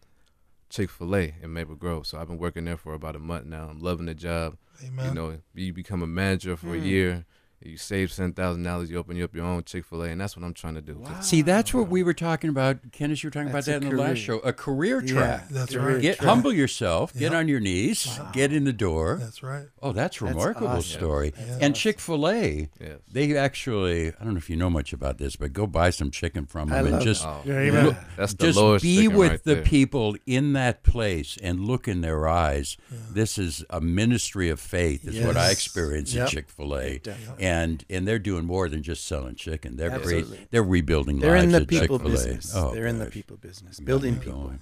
Chick 0.70 0.90
Fil 0.90 1.16
A 1.16 1.36
in 1.42 1.54
Maple 1.54 1.76
Grove. 1.76 2.06
So 2.06 2.20
I've 2.20 2.28
been 2.28 2.38
working 2.38 2.66
there 2.66 2.76
for 2.76 2.94
about 2.94 3.16
a 3.16 3.20
month 3.20 3.46
now. 3.46 3.70
I'm 3.70 3.80
loving 3.80 4.08
the 4.08 4.14
job. 4.14 4.58
Amen. 4.84 5.06
You 5.08 5.14
know, 5.14 5.38
you 5.54 5.74
become 5.74 6.02
a 6.02 6.08
manager 6.08 6.56
for 6.56 6.74
a 6.74 6.80
Mm. 6.80 6.86
year. 6.86 7.26
You 7.66 7.78
save 7.78 8.14
ten 8.14 8.34
thousand 8.34 8.64
dollars. 8.64 8.90
You 8.90 8.98
open 8.98 9.22
up 9.24 9.34
your 9.34 9.46
own 9.46 9.64
Chick 9.64 9.86
Fil 9.86 10.04
A, 10.04 10.10
and 10.10 10.20
that's 10.20 10.36
what 10.36 10.44
I'm 10.46 10.54
trying 10.54 10.76
to 10.76 10.82
do. 10.82 10.96
Wow. 10.96 11.22
See, 11.22 11.42
that's 11.42 11.74
what 11.74 11.88
we 11.88 12.04
were 12.04 12.14
talking 12.14 12.50
about. 12.50 12.80
Kenneth, 12.92 13.24
you 13.24 13.28
were 13.28 13.32
talking 13.32 13.52
That's 13.52 13.68
about 13.68 13.80
that 13.82 13.86
a 13.88 13.90
in 13.90 13.96
the 13.96 14.02
last 14.02 14.18
show. 14.18 14.40
A 14.40 14.52
career 14.52 15.02
Yeah, 15.02 15.14
track. 15.14 15.50
That's 15.50 15.74
career 15.74 15.94
right. 15.94 16.02
Get 16.02 16.18
track. 16.18 16.28
humble 16.28 16.52
yourself. 16.54 17.14
Get 17.14 17.34
on 17.34 17.48
your 17.48 17.60
knees. 17.62 18.06
Wow. 18.20 18.32
Get 18.34 18.52
in 18.52 18.66
the 18.66 18.74
door. 18.74 19.18
That's 19.22 19.42
right. 19.44 19.68
Oh, 19.82 19.94
that's 19.94 20.20
That's 20.20 20.22
remarkable 20.22 20.68
awesome. 20.68 20.82
story. 21.00 21.34
Yeah. 21.38 21.58
And 21.62 21.76
Chick 21.76 22.00
Fil 22.02 22.28
A, 22.28 22.70
Yes. 22.82 23.00
they 23.12 23.36
actually, 23.38 24.10
I 24.10 24.24
don't 24.24 24.34
know 24.34 24.38
if 24.40 24.50
you 24.50 24.58
know 24.58 24.70
much 24.70 24.92
about 24.92 25.18
this, 25.18 25.36
but 25.38 25.54
go 25.54 25.66
buy 25.66 25.90
some 25.90 26.12
chicken 26.12 26.46
from 26.46 26.72
I 26.72 26.82
them 26.82 26.96
and 26.96 27.02
just 27.04 27.26
Oh, 27.26 27.42
Yeah, 27.46 27.60
amen. 27.60 27.86
Yeah. 27.88 28.04
that's 28.18 28.34
the 28.34 28.48
just 28.48 28.58
lowest. 28.60 28.84
be 28.84 29.08
with 29.08 29.32
right 29.32 29.44
the 29.44 29.56
there. 29.56 29.64
people 29.64 30.16
in 30.26 30.54
that 30.54 30.84
place 30.84 31.38
and 31.42 31.62
look 31.62 31.88
in 31.88 32.02
their 32.02 32.28
eyes. 32.28 32.76
This 33.12 33.38
is 33.38 33.64
a 33.70 33.80
ministry 33.80 34.50
of 34.50 34.60
faith, 34.60 35.08
is 35.08 35.26
what 35.26 35.38
I 35.38 35.44
Yes. 35.48 35.54
experience 35.54 36.14
Yep. 36.14 36.24
at 36.26 36.30
Chick 36.32 36.50
Fil 36.50 36.76
A, 36.78 36.98
Definitely. 37.00 37.46
And 37.54 37.86
and 37.90 38.08
they're 38.08 38.20
doing 38.32 38.46
more 38.46 38.68
than 38.70 38.82
just 38.84 39.06
selling 39.06 39.36
chicken. 39.36 39.76
They're 39.78 39.98
great. 40.00 40.26
They're 40.52 40.64
rebuilding 40.64 41.20
They're 41.20 41.32
lives 41.32 41.46
in 41.46 41.52
the 41.52 41.62
at 41.62 41.68
people 41.68 42.00
Chick-fil-A. 42.00 42.12
business. 42.26 42.54
Oh, 42.56 42.74
They're 42.74 42.88
in 42.88 43.00
the 43.00 43.08
people 43.08 43.38
business, 43.38 43.80
building 43.80 44.16
Keep 44.16 44.24
people. 44.24 44.40
going. 44.44 44.60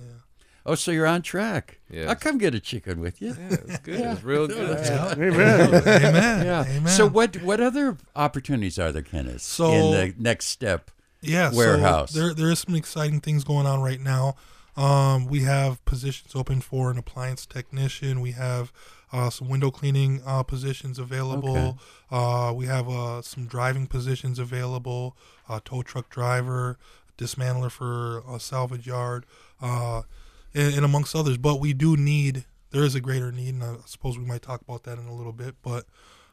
Oh, 0.63 0.75
so 0.75 0.91
you're 0.91 1.07
on 1.07 1.23
track. 1.23 1.79
Yes. 1.89 2.07
I'll 2.07 2.15
come 2.15 2.37
get 2.37 2.53
a 2.53 2.59
chicken 2.59 2.99
with 2.99 3.19
you. 3.19 3.29
Yeah, 3.29 3.57
it's 3.67 3.77
good. 3.79 3.99
It's 3.99 4.23
real 4.23 4.45
good. 4.47 4.77
Amen. 5.17 5.73
Amen. 5.73 6.45
Yeah. 6.45 6.65
Amen. 6.67 6.87
So 6.87 7.07
what 7.07 7.41
what 7.41 7.59
other 7.59 7.97
opportunities 8.15 8.77
are 8.77 8.91
there, 8.91 9.01
Kenneth? 9.01 9.41
So- 9.41 9.71
in 9.71 9.91
the 9.91 10.13
next 10.19 10.47
step. 10.47 10.91
yeah, 11.21 11.51
warehouse. 11.53 12.11
So 12.11 12.19
there 12.19 12.33
there 12.35 12.51
is 12.51 12.59
some 12.59 12.75
exciting 12.75 13.21
things 13.21 13.43
going 13.43 13.65
on 13.65 13.81
right 13.81 13.99
now. 13.99 14.35
Um, 14.77 15.25
we 15.25 15.39
have 15.41 15.83
positions 15.85 16.33
open 16.35 16.61
for 16.61 16.91
an 16.91 16.97
appliance 16.97 17.45
technician. 17.45 18.21
We 18.21 18.31
have 18.31 18.71
uh, 19.11 19.29
some 19.29 19.49
window 19.49 19.71
cleaning 19.71 20.21
uh, 20.25 20.43
positions 20.43 20.97
available. 20.99 21.77
Uh, 22.09 22.53
we 22.55 22.65
have 22.65 22.87
uh, 22.89 23.21
some 23.21 23.45
driving 23.45 23.87
positions 23.87 24.39
available. 24.39 25.15
Uh, 25.49 25.59
tow 25.63 25.81
truck 25.83 26.09
driver, 26.09 26.77
dismantler 27.17 27.69
for 27.71 28.23
a 28.29 28.39
salvage 28.39 28.87
yard, 28.87 29.25
uh, 29.61 30.01
and, 30.53 30.75
and 30.75 30.85
amongst 30.85 31.15
others. 31.15 31.37
But 31.37 31.59
we 31.59 31.73
do 31.73 31.97
need. 31.97 32.45
There 32.71 32.83
is 32.83 32.95
a 32.95 33.01
greater 33.01 33.31
need, 33.33 33.55
and 33.55 33.63
I 33.63 33.75
suppose 33.85 34.17
we 34.17 34.25
might 34.25 34.41
talk 34.41 34.61
about 34.61 34.83
that 34.83 34.97
in 34.97 35.05
a 35.05 35.13
little 35.13 35.33
bit. 35.33 35.55
But 35.61 35.85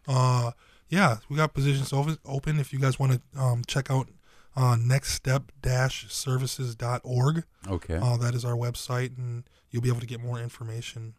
uh, 0.07 0.53
yeah, 0.89 1.17
we 1.29 1.37
got 1.37 1.53
positions 1.53 1.93
open. 1.93 2.19
Open 2.25 2.61
if 2.61 2.73
you 2.73 2.79
guys 2.79 2.99
want 2.99 3.13
to 3.13 3.21
um, 3.41 3.63
check 3.67 3.91
out 3.91 4.09
uh, 4.57 4.77
nextstep-services.org. 4.77 7.45
Okay. 7.69 7.97
Uh, 7.97 8.17
that 8.17 8.35
is 8.35 8.45
our 8.45 8.55
website, 8.55 9.17
and 9.19 9.45
you'll 9.71 9.83
be 9.83 9.89
able 9.89 10.01
to 10.01 10.07
get 10.07 10.21
more 10.21 10.41
information. 10.41 11.15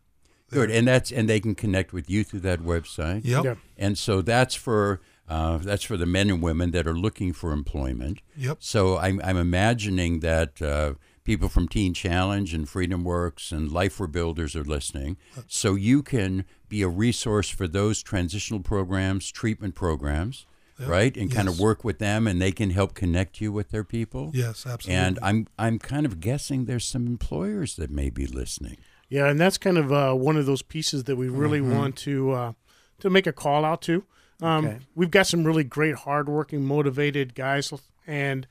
Good. 0.52 0.72
And 0.72 0.88
that's 0.88 1.12
and 1.12 1.28
they 1.30 1.40
can 1.40 1.56
connect 1.56 1.94
with 1.94 2.10
you 2.10 2.24
through 2.24 2.42
that 2.42 2.60
website. 2.62 3.22
Yep. 3.24 3.44
Yeah. 3.46 3.56
And 3.78 3.98
so 3.98 4.22
that's 4.22 4.56
for 4.56 5.02
uh, 5.28 5.58
that's 5.60 5.84
for 5.84 5.96
the 5.98 6.06
men 6.08 6.30
and 6.30 6.42
women 6.42 6.72
that 6.72 6.88
are 6.88 6.96
looking 6.98 7.34
for 7.34 7.52
employment. 7.52 8.20
Yep. 8.36 8.58
So 8.62 8.98
I'm 8.98 9.22
I'm 9.24 9.38
imagining 9.38 10.22
that 10.22 10.62
uh, 10.62 10.94
people 11.24 11.50
from 11.50 11.68
Teen 11.68 11.94
Challenge 11.94 12.54
and 12.54 12.68
Freedom 12.68 13.04
Works 13.04 13.52
and 13.52 13.72
Life 13.72 14.00
Rebuilders 14.00 14.56
are 14.56 14.64
listening. 14.64 15.18
So 15.48 15.76
you 15.76 16.02
can 16.02 16.46
be 16.68 16.82
a 16.82 16.88
resource 16.88 17.50
for 17.50 17.68
those 17.68 18.02
transitional 18.02 18.60
programs, 18.62 19.32
treatment 19.32 19.76
programs, 19.76 20.46
Yep. 20.80 20.88
right? 20.90 21.18
And 21.18 21.30
kind 21.30 21.50
of 21.50 21.60
work 21.60 21.84
with 21.84 22.00
them, 22.00 22.26
and 22.26 22.42
they 22.42 22.54
can 22.54 22.70
help 22.70 22.94
connect 22.94 23.42
you 23.42 23.52
with 23.52 23.70
their 23.70 23.84
people. 23.84 24.32
Yes, 24.34 24.66
absolutely. 24.66 24.94
And 24.96 25.20
I'm 25.22 25.48
I'm 25.60 25.78
kind 25.78 26.06
of 26.06 26.22
guessing 26.22 26.66
there's 26.66 26.86
some 26.86 27.06
employers 27.06 27.76
that 27.76 27.92
may 27.92 28.10
be 28.10 28.26
listening. 28.26 28.78
Yeah, 29.10 29.28
and 29.28 29.40
that's 29.40 29.58
kind 29.58 29.78
of 29.78 29.92
uh, 29.92 30.14
one 30.14 30.38
of 30.38 30.46
those 30.46 30.62
pieces 30.62 31.06
that 31.06 31.16
we 31.16 31.28
really 31.30 31.62
want 31.62 31.96
to 31.98 32.32
uh, 32.32 32.54
to 33.00 33.10
make 33.10 33.26
a 33.28 33.34
call 33.34 33.66
out 33.66 33.82
to. 33.84 34.04
Um, 34.42 34.66
Okay. 34.68 34.80
We've 34.96 35.12
got 35.12 35.28
some 35.28 35.44
really 35.44 35.64
great, 35.64 35.96
hardworking, 35.96 36.64
motivated 36.64 37.36
guys, 37.36 37.74
and 38.08 38.48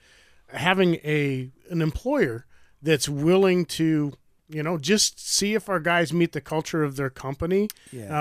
having 0.48 0.96
a 0.96 1.50
an 1.70 1.80
employer 1.82 2.46
that's 2.82 3.08
willing 3.08 3.64
to, 3.66 4.12
you 4.48 4.62
know, 4.62 4.78
just 4.78 5.20
see 5.20 5.54
if 5.54 5.68
our 5.68 5.80
guys 5.80 6.12
meet 6.12 6.32
the 6.32 6.40
culture 6.40 6.82
of 6.82 6.96
their 6.96 7.10
company. 7.10 7.68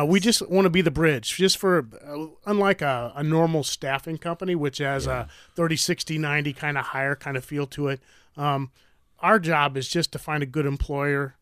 Uh, 0.02 0.06
we 0.06 0.20
just 0.20 0.48
want 0.50 0.66
to 0.66 0.70
be 0.70 0.82
the 0.82 0.92
bridge, 0.92 1.36
just 1.38 1.58
for 1.58 1.88
uh, 2.06 2.28
unlike 2.46 2.82
a, 2.82 3.14
a 3.16 3.24
normal 3.24 3.64
staffing 3.64 4.18
company, 4.18 4.54
which 4.56 4.80
has 4.80 5.08
a 5.08 5.28
30, 5.56 5.76
60, 5.78 6.18
90 6.18 6.54
kind 6.54 6.78
of 6.78 6.86
higher 6.86 7.16
kind 7.16 7.38
of 7.38 7.46
feel 7.46 7.66
to 7.68 7.88
it. 7.88 8.02
Um, 8.36 8.72
our 9.20 9.40
job 9.40 9.78
is 9.78 9.88
just 9.88 10.12
to 10.12 10.20
find 10.20 10.44
a 10.44 10.46
good 10.46 10.66
employer 10.66 11.36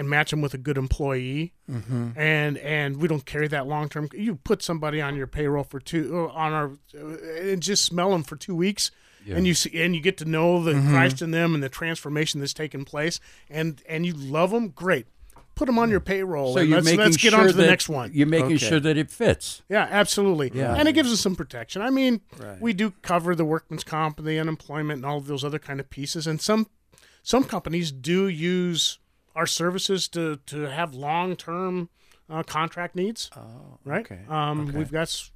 and 0.00 0.08
match 0.10 0.30
them 0.30 0.40
with 0.40 0.54
a 0.54 0.58
good 0.58 0.78
employee 0.78 1.52
Mm-hmm. 1.70 2.18
and 2.18 2.58
and 2.58 2.96
we 2.96 3.06
don't 3.06 3.24
carry 3.24 3.46
that 3.48 3.66
long 3.68 3.88
term 3.88 4.08
you 4.12 4.34
put 4.36 4.60
somebody 4.62 5.00
on 5.00 5.14
your 5.14 5.28
payroll 5.28 5.62
for 5.62 5.78
two 5.78 6.28
uh, 6.28 6.32
on 6.34 6.52
our 6.52 6.70
uh, 7.00 7.50
and 7.52 7.62
just 7.62 7.84
smell 7.84 8.10
them 8.10 8.24
for 8.24 8.34
two 8.34 8.56
weeks 8.56 8.90
and 9.28 9.46
you 9.46 9.54
see 9.54 9.70
and 9.80 9.94
you 9.94 10.00
get 10.00 10.16
to 10.16 10.24
know 10.24 10.64
the 10.64 10.72
Mm-hmm. 10.72 10.90
christ 10.90 11.22
in 11.22 11.30
them 11.30 11.54
and 11.54 11.62
the 11.62 11.68
transformation 11.68 12.40
that's 12.40 12.52
taken 12.54 12.84
place 12.84 13.20
and 13.48 13.82
and 13.88 14.04
you 14.04 14.14
love 14.14 14.50
them 14.50 14.70
great 14.70 15.06
put 15.54 15.66
them 15.66 15.78
on 15.78 15.90
your 15.90 16.00
payroll 16.00 16.54
So 16.54 16.60
and 16.60 16.70
you're 16.70 16.80
let's, 16.80 16.96
let's 16.96 17.16
get 17.18 17.30
sure 17.32 17.40
on 17.42 17.46
to 17.46 17.52
the 17.52 17.66
next 17.66 17.88
one 17.88 18.10
You're 18.14 18.26
making 18.26 18.46
Okay. 18.56 18.68
sure 18.70 18.80
that 18.80 18.96
it 18.96 19.10
fits. 19.10 19.62
yeah, 19.68 19.86
absolutely. 19.90 20.50
Yeah. 20.54 20.74
And 20.74 20.88
it 20.88 20.94
gives 20.94 21.12
us 21.12 21.20
some 21.20 21.36
protection. 21.36 21.82
I 21.82 21.90
mean, 21.90 22.22
Right. 22.38 22.58
we 22.60 22.72
do 22.72 22.94
cover 23.02 23.34
the 23.34 23.44
workman's 23.44 23.84
comp 23.84 24.18
and 24.18 24.26
the 24.26 24.38
unemployment 24.38 24.98
and 24.98 25.04
all 25.06 25.18
of 25.18 25.26
those 25.26 25.44
other 25.44 25.58
kind 25.58 25.78
of 25.78 25.90
pieces. 25.90 26.26
And 26.26 26.40
some 26.40 26.66
some 27.22 27.44
companies 27.44 27.92
do 27.92 28.26
use 28.26 28.98
our 29.34 29.46
services 29.46 30.08
to 30.08 30.36
to 30.46 30.62
have 30.70 30.94
long 30.94 31.36
term 31.36 31.88
uh, 32.28 32.42
contract 32.42 32.94
needs. 32.94 33.30
Oh, 33.36 33.78
Right. 33.84 34.04
Okay. 34.06 34.20
Um, 34.28 34.68
Okay. 34.68 34.78
We've 34.78 34.92
got 34.92 35.30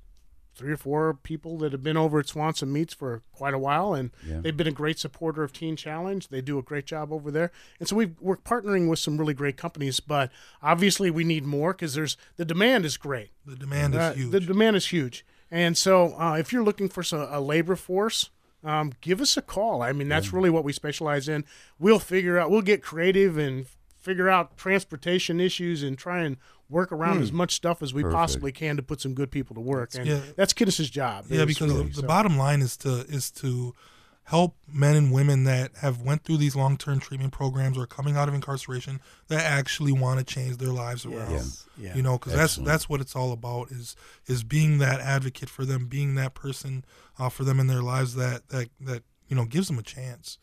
three 0.57 0.71
or 0.73 0.77
four 0.77 1.15
people 1.15 1.59
that 1.59 1.73
have 1.73 1.83
been 1.83 1.97
over 1.97 2.21
at 2.21 2.29
Swanson 2.29 2.73
Meats 2.73 2.95
for 2.95 3.23
quite 3.33 3.55
a 3.55 3.59
while, 3.59 3.93
and 3.93 4.13
Yeah. 4.25 4.39
they've 4.41 4.57
been 4.57 4.69
a 4.69 4.73
great 4.73 5.01
supporter 5.01 5.43
of 5.43 5.53
Teen 5.53 5.75
Challenge. 5.75 6.29
They 6.29 6.41
do 6.41 6.57
a 6.59 6.63
great 6.63 6.87
job 6.87 7.13
over 7.13 7.33
there, 7.33 7.51
and 7.81 7.89
so 7.89 7.97
we've, 7.97 8.15
we're 8.21 8.37
partnering 8.37 8.89
with 8.89 9.01
some 9.01 9.19
really 9.19 9.35
great 9.35 9.57
companies. 9.57 9.99
But 9.99 10.31
obviously, 10.63 11.11
we 11.11 11.25
need 11.25 11.45
more 11.45 11.73
because 11.73 11.95
there's 11.95 12.17
the 12.37 12.45
demand 12.45 12.85
is 12.85 12.97
great. 12.97 13.31
the 13.45 13.57
demand 13.57 13.95
is 13.95 14.01
Uh, 14.01 14.13
huge. 14.13 14.31
The 14.31 14.41
demand 14.41 14.77
is 14.77 14.87
huge, 14.87 15.27
and 15.51 15.77
so 15.77 16.15
uh, 16.21 16.37
if 16.39 16.53
you're 16.53 16.63
looking 16.63 16.89
for 16.89 17.03
some, 17.03 17.27
a 17.29 17.41
labor 17.41 17.75
force, 17.75 18.31
um, 18.63 18.93
give 19.01 19.21
us 19.21 19.37
a 19.37 19.43
call. 19.43 19.83
I 19.83 19.91
mean, 19.93 20.09
that's 20.09 20.33
really 20.33 20.51
what 20.51 20.63
we 20.63 20.73
specialize 20.73 21.29
in. 21.29 21.45
We'll 21.81 21.99
figure 21.99 22.39
out. 22.39 22.49
We'll 22.53 22.63
get 22.63 22.81
creative 22.81 23.37
and 23.37 23.67
figure 24.05 24.29
out 24.29 24.57
transportation 24.57 25.41
issues 25.41 25.83
and 25.83 25.97
try 25.97 26.21
and 26.23 26.37
work 26.69 26.93
around 26.93 27.23
as 27.23 27.33
much 27.33 27.55
stuff 27.55 27.83
as 27.83 27.95
we 27.95 28.03
Perfect. 28.03 28.17
possibly 28.17 28.53
can 28.53 28.77
to 28.77 28.83
put 28.83 29.01
some 29.01 29.15
good 29.15 29.31
people 29.31 29.55
to 29.55 29.61
work. 29.61 29.95
And 29.95 30.07
Yeah. 30.07 30.21
that's 30.37 30.53
Kiddush's 30.53 30.91
job. 30.91 31.25
yeah, 31.29 31.45
because 31.45 31.69
really, 31.73 31.85
the, 31.85 31.89
the 31.89 32.01
so. 32.03 32.07
bottom 32.07 32.37
line 32.37 32.61
is 32.63 32.77
to 32.79 33.01
is 33.09 33.31
to 33.33 33.75
help 34.29 34.57
men 34.67 34.97
and 34.97 35.13
women 35.13 35.45
that 35.45 35.71
have 35.83 36.01
went 36.01 36.25
through 36.25 36.39
these 36.39 36.57
long 36.57 36.77
term 36.79 36.99
treatment 37.01 37.33
programs 37.33 37.77
or 37.77 37.87
coming 37.87 38.17
out 38.17 38.29
of 38.29 38.35
incarceration 38.35 39.01
that 39.29 39.41
actually 39.45 39.93
want 39.93 40.19
to 40.19 40.25
change 40.25 40.57
their 40.57 40.73
lives 40.73 41.05
around. 41.05 41.31
Yes. 41.33 41.67
Yeah. 41.79 41.95
you 41.97 42.03
know 42.03 42.19
because 42.19 42.35
that's 42.35 42.57
that's 42.57 42.89
what 42.89 43.01
it's 43.01 43.15
all 43.17 43.33
about 43.33 43.71
is 43.71 43.97
is 44.27 44.43
being 44.45 44.79
that 44.79 45.01
advocate 45.01 45.49
for 45.51 45.65
them 45.65 45.87
being 45.87 46.15
that 46.15 46.35
person 46.35 46.85
uh, 47.19 47.29
for 47.29 47.45
them 47.45 47.59
in 47.61 47.67
their 47.67 47.83
lives 47.83 48.15
that 48.15 48.49
that 48.49 48.69
that 48.81 49.03
you 49.29 49.37
know 49.37 49.45
gives 49.45 49.69
them 49.69 49.79
a 49.79 49.83
chance 49.83 50.39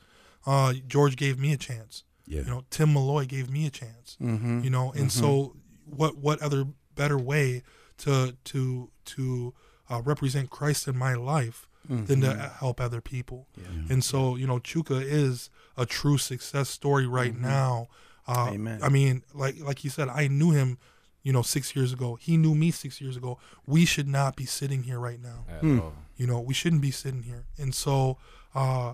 uh, 0.46 0.74
george 0.88 1.16
gave 1.16 1.40
me 1.40 1.52
a 1.54 1.58
chance 1.58 2.04
Yeah. 2.32 2.42
you 2.46 2.50
know 2.54 2.64
tim 2.76 2.90
malloy 2.94 3.26
gave 3.36 3.48
me 3.58 3.62
a 3.68 3.70
chance 3.82 4.18
Mm-hmm. 4.22 4.64
you 4.66 4.70
know 4.76 4.88
and 5.00 5.12
so 5.12 5.56
what 5.86 6.14
what 6.26 6.38
other 6.42 6.62
better 6.96 7.18
way 7.32 7.64
to 8.04 8.14
to 8.52 8.90
to 9.14 9.54
uh, 9.90 10.02
represent 10.12 10.50
Christ 10.50 10.88
in 10.88 10.98
my 10.98 11.14
life 11.16 11.68
than 11.90 12.22
to 12.22 12.32
help 12.60 12.80
other 12.80 13.02
people. 13.02 13.48
And 13.90 14.02
so, 14.04 14.38
you 14.38 14.48
know, 14.48 14.60
Chuka 14.60 15.02
is 15.04 15.50
a 15.76 15.86
true 15.86 16.18
success 16.18 16.70
story 16.70 17.06
right 17.20 17.36
now. 17.38 17.88
Uh, 18.28 18.52
Amen. 18.54 18.80
I 18.82 18.88
mean, 18.98 19.24
like 19.34 19.56
like 19.60 19.84
you 19.84 19.90
said, 19.90 20.08
I 20.08 20.28
knew 20.30 20.52
him, 20.52 20.78
you 21.24 21.34
know, 21.34 21.42
six 21.42 21.76
years 21.76 21.92
ago. 21.92 22.16
He 22.16 22.38
knew 22.38 22.56
me 22.56 22.72
six 22.72 23.02
years 23.02 23.18
ago. 23.18 23.40
We 23.66 23.84
should 23.86 24.08
not 24.08 24.36
be 24.38 24.46
sitting 24.46 24.84
here 24.84 25.00
right 25.00 25.20
now. 25.22 25.40
Hmm. 25.60 25.80
You 26.16 26.28
know, 26.28 26.40
we 26.40 26.54
shouldn't 26.54 26.82
be 26.82 26.92
sitting 26.92 27.24
here. 27.24 27.44
And 27.58 27.76
so, 27.76 28.18
uh, 28.56 28.94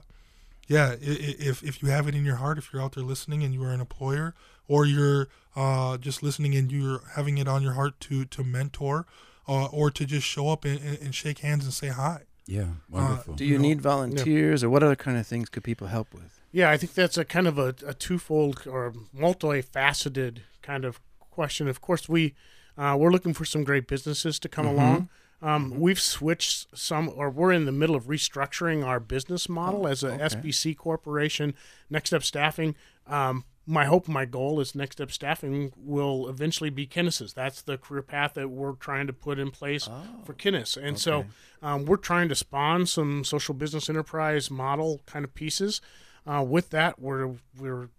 yeah, 0.67 0.89
i- 0.89 0.93
i- 0.93 1.36
if 1.39 1.63
if 1.63 1.82
you 1.82 1.89
have 1.89 2.08
it 2.08 2.15
in 2.15 2.25
your 2.25 2.36
heart, 2.38 2.58
if 2.58 2.71
you're 2.71 2.82
out 2.82 2.93
there 2.95 3.03
listening 3.03 3.43
and 3.43 3.53
you 3.53 3.63
are 3.63 3.71
an 3.71 3.80
employer, 3.82 4.34
or 4.67 4.86
you're 4.86 5.27
uh, 5.56 5.97
just 5.97 6.21
listening 6.21 6.56
and 6.56 6.71
you're 6.71 7.01
having 7.15 7.38
it 7.38 7.47
on 7.47 7.62
your 7.63 7.73
heart 7.73 7.99
to 8.01 8.25
to 8.25 8.43
mentor, 8.43 9.06
uh, 9.47 9.65
or 9.67 9.89
to 9.91 10.06
just 10.06 10.27
show 10.27 10.49
up 10.49 10.65
and, 10.65 10.80
and, 10.82 10.97
and 10.99 11.15
shake 11.15 11.39
hands 11.39 11.63
and 11.63 11.73
say 11.73 11.88
hi. 11.88 12.21
Yeah, 12.45 12.65
wonderful. 12.89 13.34
Do 13.36 13.43
you 13.43 13.53
you 13.53 13.58
know, 13.58 13.62
need 13.67 13.82
volunteers, 13.82 14.63
or 14.63 14.69
what 14.69 14.84
other 14.84 14.95
kind 14.95 15.17
of 15.17 15.25
things 15.27 15.49
could 15.49 15.63
people 15.63 15.88
help 15.88 16.13
with? 16.13 16.39
Yeah, 16.51 16.69
I 16.69 16.77
think 16.77 16.93
that's 16.93 17.17
a 17.17 17.25
kind 17.25 17.45
of 17.47 17.58
a, 17.58 17.75
a 17.86 17.93
twofold 17.93 18.65
or 18.67 18.93
multifaceted 19.51 20.39
kind 20.62 20.86
of 20.86 20.99
question. 21.19 21.67
Of 21.67 21.82
course, 21.82 22.08
we 22.10 22.34
uh, 22.77 22.95
we're 22.99 23.12
looking 23.12 23.34
for 23.34 23.45
some 23.45 23.63
great 23.63 23.88
businesses 23.88 24.39
to 24.39 24.49
come 24.49 24.65
along. 24.67 25.10
Um, 25.41 25.80
We've 25.80 26.00
switched 26.00 26.78
some, 26.78 27.12
or 27.15 27.30
we're 27.30 27.52
in 27.52 27.65
the 27.65 27.71
middle 27.71 27.95
of 27.95 28.06
restructuring 28.06 28.84
our 28.86 29.00
business 29.00 29.47
model 29.47 29.88
as 29.88 30.04
a 30.04 30.17
SBC 30.17 30.76
corporation. 30.78 31.54
Next 31.89 32.10
Step 32.10 32.23
Staffing. 32.23 32.76
Um, 33.06 33.45
my 33.69 33.86
hope, 33.86 34.08
my 34.08 34.23
goal 34.26 34.60
is 34.62 34.73
Next 34.73 34.95
Step 34.95 35.12
Staffing 35.12 35.73
will 35.76 36.28
eventually 36.30 36.69
be 36.69 36.88
Kinnis's. 36.88 37.34
That's 37.34 37.62
the 37.62 37.78
career 37.78 38.02
path 38.02 38.34
that 38.36 38.50
we're 38.50 38.73
trying 38.73 39.08
to 39.08 39.13
put 39.13 39.38
in 39.39 39.52
place 39.52 39.88
for 40.26 40.34
Kinnis. 40.34 40.78
And 40.78 40.97
so 40.97 41.26
um, 41.62 41.86
we're 41.86 41.97
trying 41.97 42.30
to 42.30 42.36
spawn 42.36 42.86
some 42.86 43.23
social 43.26 43.54
business 43.54 43.89
enterprise 43.89 44.50
model 44.50 45.02
kind 45.06 45.26
of 45.26 45.34
pieces. 45.34 45.82
Uh, 46.26 46.43
with 46.43 46.69
that, 46.71 47.00
we're 47.00 47.36
we're 47.60 47.89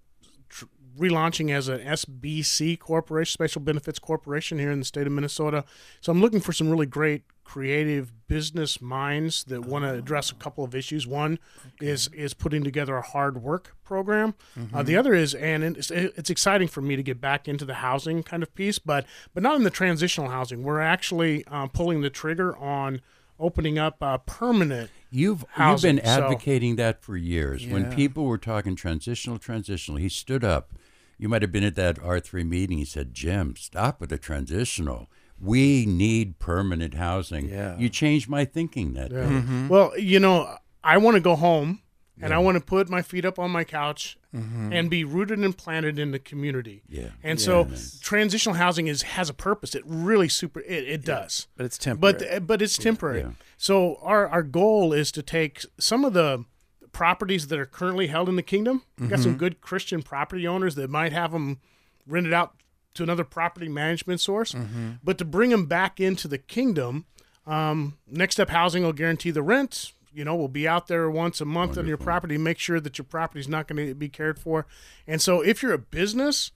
relaunching 0.96 1.50
as 1.50 1.68
an 1.68 1.80
SBC 1.80 2.78
corporation, 2.78 3.32
Special 3.32 3.60
Benefits 3.60 3.98
Corporation 3.98 4.58
here 4.58 4.70
in 4.70 4.78
the 4.78 4.84
state 4.84 5.06
of 5.06 5.12
Minnesota. 5.12 5.64
So 6.00 6.12
I'm 6.12 6.20
looking 6.20 6.40
for 6.40 6.52
some 6.52 6.70
really 6.70 6.86
great 6.86 7.22
creative 7.44 8.12
business 8.28 8.78
minds 8.82 9.44
that 9.44 9.62
want 9.64 9.82
to 9.82 9.94
address 9.94 10.30
a 10.30 10.34
couple 10.34 10.62
of 10.64 10.74
issues. 10.74 11.06
One 11.06 11.38
is 11.80 12.08
is 12.08 12.34
putting 12.34 12.62
together 12.62 12.96
a 12.96 13.02
hard 13.02 13.42
work 13.42 13.74
program. 13.84 14.34
Uh, 14.74 14.82
the 14.82 14.96
other 14.96 15.14
is, 15.14 15.34
and 15.34 15.64
it's, 15.64 15.90
it's 15.90 16.28
exciting 16.28 16.68
for 16.68 16.82
me 16.82 16.94
to 16.94 17.02
get 17.02 17.22
back 17.22 17.48
into 17.48 17.64
the 17.64 17.74
housing 17.74 18.22
kind 18.22 18.42
of 18.42 18.54
piece, 18.54 18.78
but 18.78 19.06
but 19.32 19.42
not 19.42 19.56
in 19.56 19.62
the 19.62 19.70
transitional 19.70 20.28
housing. 20.28 20.62
We're 20.62 20.80
actually 20.82 21.44
uh, 21.46 21.68
pulling 21.68 22.02
the 22.02 22.10
trigger 22.10 22.54
on 22.58 23.00
opening 23.40 23.78
up 23.78 24.02
uh, 24.02 24.18
permanent. 24.18 24.90
You've 25.10 25.44
housing, 25.50 25.96
you've 25.96 26.04
been 26.04 26.14
so- 26.14 26.22
advocating 26.24 26.76
that 26.76 27.02
for 27.02 27.16
years. 27.16 27.66
When 27.66 27.90
people 27.92 28.24
were 28.24 28.38
talking 28.38 28.76
transitional, 28.76 29.38
transitional, 29.38 29.98
he 29.98 30.08
stood 30.08 30.44
up. 30.44 30.72
You 31.18 31.28
might 31.28 31.42
have 31.42 31.50
been 31.50 31.64
at 31.64 31.74
that 31.76 31.98
R 32.02 32.20
three 32.20 32.44
meeting. 32.44 32.78
He 32.78 32.84
said, 32.84 33.12
"Jim, 33.14 33.54
stop 33.56 34.00
with 34.00 34.10
the 34.10 34.18
transitional. 34.18 35.10
We 35.40 35.84
need 35.86 36.38
permanent 36.38 36.94
housing." 36.94 37.48
Yeah. 37.48 37.76
You 37.78 37.88
changed 37.88 38.28
my 38.28 38.44
thinking 38.44 38.92
that 38.94 39.10
Yeah. 39.10 39.20
day. 39.22 39.26
Mm-hmm. 39.26 39.68
Well, 39.68 39.98
you 39.98 40.20
know, 40.20 40.54
I 40.84 40.98
want 40.98 41.16
to 41.16 41.20
go 41.20 41.34
home 41.36 41.80
and 42.20 42.34
I 42.34 42.38
want 42.38 42.56
to 42.56 42.64
put 42.64 42.88
my 42.88 43.02
feet 43.02 43.24
up 43.24 43.38
on 43.38 43.50
my 43.50 43.64
couch 43.64 44.18
mm-hmm. 44.34 44.72
and 44.72 44.90
be 44.90 45.04
rooted 45.04 45.38
and 45.38 45.56
planted 45.56 45.98
in 45.98 46.10
the 46.10 46.18
community. 46.18 46.82
Yeah. 46.88 47.10
And 47.22 47.40
so 47.40 47.68
transitional 48.00 48.56
housing 48.56 48.86
is 48.86 49.02
has 49.02 49.30
a 49.30 49.34
purpose. 49.34 49.74
It 49.74 49.82
really 49.86 50.28
super 50.28 50.60
it, 50.60 50.88
it 50.88 51.04
does. 51.04 51.46
But 51.56 51.66
it's 51.66 51.78
temporary. 51.78 52.18
But 52.18 52.46
but 52.46 52.62
it's 52.62 52.76
temporary. 52.78 53.20
Yeah. 53.20 53.30
So 53.56 53.98
our 54.02 54.28
our 54.28 54.42
goal 54.42 54.92
is 54.92 55.12
to 55.12 55.22
take 55.22 55.64
some 55.78 56.04
of 56.04 56.12
the 56.12 56.44
properties 56.92 57.48
that 57.48 57.58
are 57.58 57.66
currently 57.66 58.08
held 58.08 58.28
in 58.28 58.36
the 58.36 58.42
kingdom. 58.42 58.82
We've 58.98 59.10
got 59.10 59.20
some 59.20 59.32
mm-hmm. 59.32 59.38
good 59.38 59.60
Christian 59.60 60.02
property 60.02 60.46
owners 60.46 60.74
that 60.74 60.90
might 60.90 61.12
have 61.12 61.32
them 61.32 61.60
rented 62.06 62.32
out 62.32 62.54
to 62.94 63.02
another 63.02 63.24
property 63.24 63.68
management 63.68 64.20
source, 64.20 64.52
mm-hmm. 64.52 64.92
but 65.04 65.18
to 65.18 65.24
bring 65.24 65.50
them 65.50 65.66
back 65.66 66.00
into 66.00 66.26
the 66.26 66.38
kingdom. 66.38 67.06
Um, 67.46 67.96
Next 68.06 68.34
Step 68.34 68.50
Housing 68.50 68.82
will 68.82 68.92
guarantee 68.92 69.30
the 69.30 69.42
rent. 69.42 69.92
You 70.18 70.24
know, 70.24 70.34
we'll 70.34 70.48
be 70.48 70.66
out 70.66 70.88
there 70.88 71.08
once 71.08 71.40
a 71.40 71.44
month 71.44 71.78
on 71.78 71.86
your 71.86 71.96
property, 71.96 72.36
make 72.36 72.58
sure 72.58 72.80
that 72.80 72.98
your 72.98 73.04
property 73.04 73.38
is 73.38 73.46
not 73.46 73.68
going 73.68 73.86
to 73.86 73.94
be 73.94 74.08
cared 74.08 74.36
for. 74.36 74.66
And 75.06 75.22
so, 75.22 75.42
if 75.42 75.62
you're 75.62 75.72
a 75.72 75.78
business, 75.78 76.50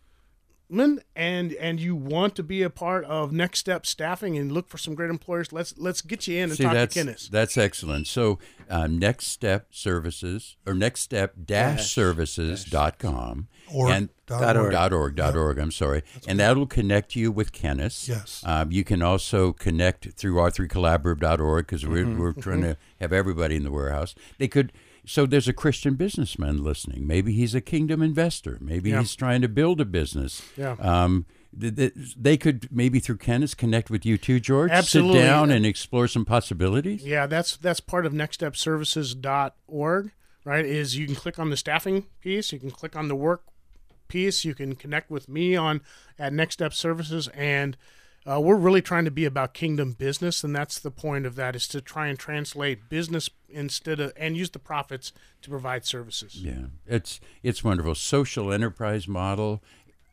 and 1.14 1.52
and 1.52 1.80
you 1.80 1.94
want 1.94 2.34
to 2.36 2.42
be 2.42 2.62
a 2.62 2.70
part 2.70 3.04
of 3.04 3.30
Next 3.30 3.58
Step 3.58 3.84
Staffing 3.84 4.38
and 4.38 4.50
look 4.50 4.68
for 4.68 4.78
some 4.78 4.94
great 4.94 5.10
employers, 5.10 5.52
let's 5.52 5.76
let's 5.76 6.00
get 6.00 6.26
you 6.26 6.38
in 6.38 6.44
and 6.44 6.54
See, 6.54 6.64
talk 6.64 6.72
that's 6.72 6.94
to 6.94 7.04
Kinnis. 7.04 7.28
that's 7.28 7.58
excellent. 7.58 8.06
So, 8.06 8.38
uh, 8.70 8.86
next 8.86 9.26
step 9.28 9.66
services 9.70 10.56
or 10.66 10.74
next 10.74 11.02
step 11.02 11.34
dash 11.44 11.92
services 11.92 12.64
dot 12.64 12.98
com 12.98 13.48
Or 13.74 13.90
and 13.90 14.08
dot 14.26 14.56
org. 14.56 14.72
dot 14.72 14.92
org 14.92 15.14
dot 15.16 15.36
org. 15.36 15.58
I'm 15.58 15.70
sorry, 15.70 16.02
and 16.26 16.38
that'll 16.40 16.66
connect 16.66 17.14
you 17.16 17.30
with 17.32 17.52
Kennis. 17.52 18.08
Yes. 18.08 18.42
Um, 18.46 18.70
you 18.72 18.84
can 18.84 19.02
also 19.02 19.52
connect 19.52 20.12
through 20.12 20.34
r3collaborative.org 20.36 21.66
because 21.66 21.86
we're 21.86 22.04
Mm-hmm. 22.04 22.20
we're 22.20 22.32
trying 22.32 22.62
to 22.62 22.76
have 23.00 23.12
everybody 23.12 23.56
in 23.56 23.64
the 23.64 23.70
warehouse. 23.72 24.14
They 24.38 24.48
could. 24.48 24.72
So 25.04 25.26
there's 25.26 25.48
a 25.48 25.52
Christian 25.52 25.94
businessman 25.96 26.62
listening. 26.62 27.08
Maybe 27.08 27.32
he's 27.32 27.56
a 27.56 27.60
kingdom 27.60 28.02
investor. 28.02 28.56
Maybe 28.60 28.90
Yeah. 28.90 29.00
he's 29.00 29.16
trying 29.16 29.40
to 29.42 29.48
build 29.48 29.80
a 29.80 29.84
business. 29.84 30.42
Yeah. 30.56 30.76
Um, 30.78 31.26
th- 31.60 31.74
th- 31.74 31.92
they 32.16 32.36
could 32.36 32.68
maybe 32.70 33.00
through 33.00 33.16
Kenneth 33.16 33.56
connect 33.56 33.90
with 33.90 34.06
you 34.06 34.16
too, 34.16 34.38
George. 34.38 34.70
Absolutely. 34.70 35.18
Sit 35.20 35.26
down 35.26 35.50
and 35.50 35.66
explore 35.66 36.06
some 36.06 36.24
possibilities. 36.24 37.04
Yeah, 37.04 37.26
that's 37.26 37.56
that's 37.56 37.80
part 37.80 38.06
of 38.06 38.12
nextstepservices.org, 38.12 40.12
right? 40.44 40.64
Is 40.64 40.96
you 40.96 41.06
can 41.06 41.14
click 41.16 41.38
on 41.38 41.50
the 41.50 41.56
staffing 41.56 42.06
piece, 42.20 42.52
you 42.52 42.58
can 42.60 42.70
click 42.70 42.94
on 42.96 43.08
the 43.08 43.16
work 43.16 43.42
piece, 44.12 44.44
you 44.44 44.54
can 44.54 44.76
connect 44.76 45.10
with 45.10 45.28
me 45.28 45.56
on 45.56 45.80
at 46.18 46.32
Next 46.32 46.54
Step 46.54 46.74
Services 46.74 47.28
and 47.28 47.76
uh, 48.24 48.40
we're 48.40 48.56
really 48.56 48.82
trying 48.82 49.04
to 49.04 49.10
be 49.10 49.24
about 49.24 49.52
kingdom 49.52 49.92
business, 49.92 50.44
and 50.44 50.54
that's 50.54 50.78
the 50.78 50.92
point 50.92 51.26
of 51.26 51.34
that 51.34 51.56
is 51.56 51.66
to 51.68 51.80
try 51.80 52.06
and 52.06 52.18
translate 52.18 52.88
business 52.88 53.28
instead 53.48 53.98
of 53.98 54.12
and 54.16 54.36
use 54.36 54.50
the 54.50 54.60
profits 54.60 55.12
to 55.42 55.50
provide 55.50 55.84
services. 55.84 56.36
Yeah, 56.36 56.66
it's 56.86 57.20
it's 57.42 57.64
wonderful 57.64 57.96
social 57.96 58.52
enterprise 58.52 59.08
model, 59.08 59.60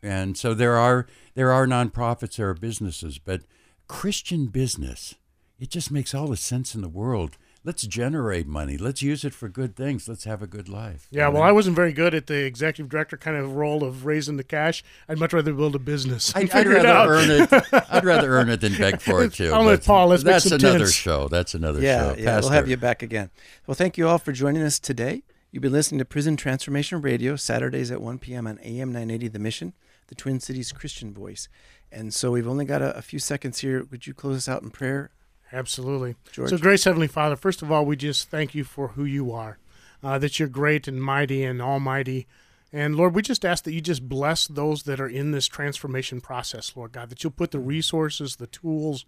and 0.02 0.36
so 0.36 0.54
there 0.54 0.76
are 0.76 1.06
there 1.34 1.52
are 1.52 1.68
nonprofits, 1.68 2.36
there 2.36 2.48
are 2.48 2.54
businesses, 2.54 3.18
but 3.18 3.42
Christian 3.86 4.46
business, 4.46 5.14
it 5.60 5.70
just 5.70 5.92
makes 5.92 6.12
all 6.12 6.26
the 6.26 6.36
sense 6.36 6.74
in 6.74 6.80
the 6.80 6.88
world. 6.88 7.36
Let's 7.62 7.82
generate 7.82 8.46
money. 8.46 8.78
Let's 8.78 9.02
use 9.02 9.22
it 9.22 9.34
for 9.34 9.50
good 9.50 9.76
things. 9.76 10.08
Let's 10.08 10.24
have 10.24 10.40
a 10.40 10.46
good 10.46 10.66
life. 10.66 11.06
Yeah, 11.10 11.28
well, 11.28 11.42
I 11.42 11.52
wasn't 11.52 11.76
very 11.76 11.92
good 11.92 12.14
at 12.14 12.26
the 12.26 12.46
executive 12.46 12.88
director 12.88 13.18
kind 13.18 13.36
of 13.36 13.54
role 13.54 13.84
of 13.84 14.06
raising 14.06 14.38
the 14.38 14.44
cash. 14.44 14.82
I'd 15.06 15.18
much 15.18 15.34
rather 15.34 15.52
build 15.52 15.74
a 15.74 15.78
business. 15.78 16.34
I'd, 16.34 16.44
I'd 16.44 16.50
figure 16.52 16.72
it 16.72 16.86
out. 16.86 17.10
rather 17.10 17.32
earn 17.32 17.48
it. 17.52 17.84
I'd 17.90 18.04
rather 18.04 18.32
earn 18.32 18.48
it 18.48 18.62
than 18.62 18.78
beg 18.78 19.02
for 19.02 19.22
it 19.24 19.34
too. 19.34 19.52
I'll 19.52 19.64
let 19.64 19.80
but 19.80 19.86
Paul, 19.86 20.06
let's 20.08 20.24
make 20.24 20.32
that's 20.34 20.48
some 20.48 20.58
another 20.58 20.78
tents. 20.78 20.94
show. 20.94 21.28
That's 21.28 21.54
another 21.54 21.82
yeah, 21.82 22.14
show. 22.14 22.18
yeah. 22.18 22.40
We'll 22.40 22.48
have 22.48 22.66
you 22.66 22.78
back 22.78 23.02
again. 23.02 23.28
Well, 23.66 23.74
thank 23.74 23.98
you 23.98 24.08
all 24.08 24.18
for 24.18 24.32
joining 24.32 24.62
us 24.62 24.78
today. 24.78 25.22
You've 25.50 25.62
been 25.62 25.72
listening 25.72 25.98
to 25.98 26.06
Prison 26.06 26.38
Transformation 26.38 27.02
Radio 27.02 27.36
Saturdays 27.36 27.90
at 27.90 28.00
1 28.00 28.20
p.m. 28.20 28.46
on 28.46 28.58
AM 28.60 28.92
980 28.92 29.28
The 29.28 29.38
Mission, 29.38 29.74
the 30.06 30.14
Twin 30.14 30.40
Cities 30.40 30.72
Christian 30.72 31.12
Voice. 31.12 31.48
And 31.92 32.14
so 32.14 32.30
we've 32.30 32.48
only 32.48 32.64
got 32.64 32.80
a, 32.80 32.96
a 32.96 33.02
few 33.02 33.18
seconds 33.18 33.58
here. 33.58 33.84
Would 33.90 34.06
you 34.06 34.14
close 34.14 34.36
us 34.36 34.48
out 34.48 34.62
in 34.62 34.70
prayer? 34.70 35.10
Absolutely. 35.52 36.16
George? 36.32 36.50
So, 36.50 36.58
grace 36.58 36.84
Heavenly 36.84 37.08
Father, 37.08 37.36
first 37.36 37.62
of 37.62 37.72
all, 37.72 37.84
we 37.84 37.96
just 37.96 38.30
thank 38.30 38.54
you 38.54 38.64
for 38.64 38.88
who 38.88 39.04
you 39.04 39.32
are, 39.32 39.58
uh, 40.02 40.18
that 40.18 40.38
you're 40.38 40.48
great 40.48 40.86
and 40.86 41.02
mighty 41.02 41.44
and 41.44 41.60
almighty. 41.60 42.26
And 42.72 42.94
Lord, 42.94 43.14
we 43.14 43.22
just 43.22 43.44
ask 43.44 43.64
that 43.64 43.72
you 43.72 43.80
just 43.80 44.08
bless 44.08 44.46
those 44.46 44.84
that 44.84 45.00
are 45.00 45.08
in 45.08 45.32
this 45.32 45.48
transformation 45.48 46.20
process, 46.20 46.76
Lord 46.76 46.92
God, 46.92 47.10
that 47.10 47.24
you'll 47.24 47.32
put 47.32 47.50
the 47.50 47.58
resources, 47.58 48.36
the 48.36 48.46
tools, 48.46 49.04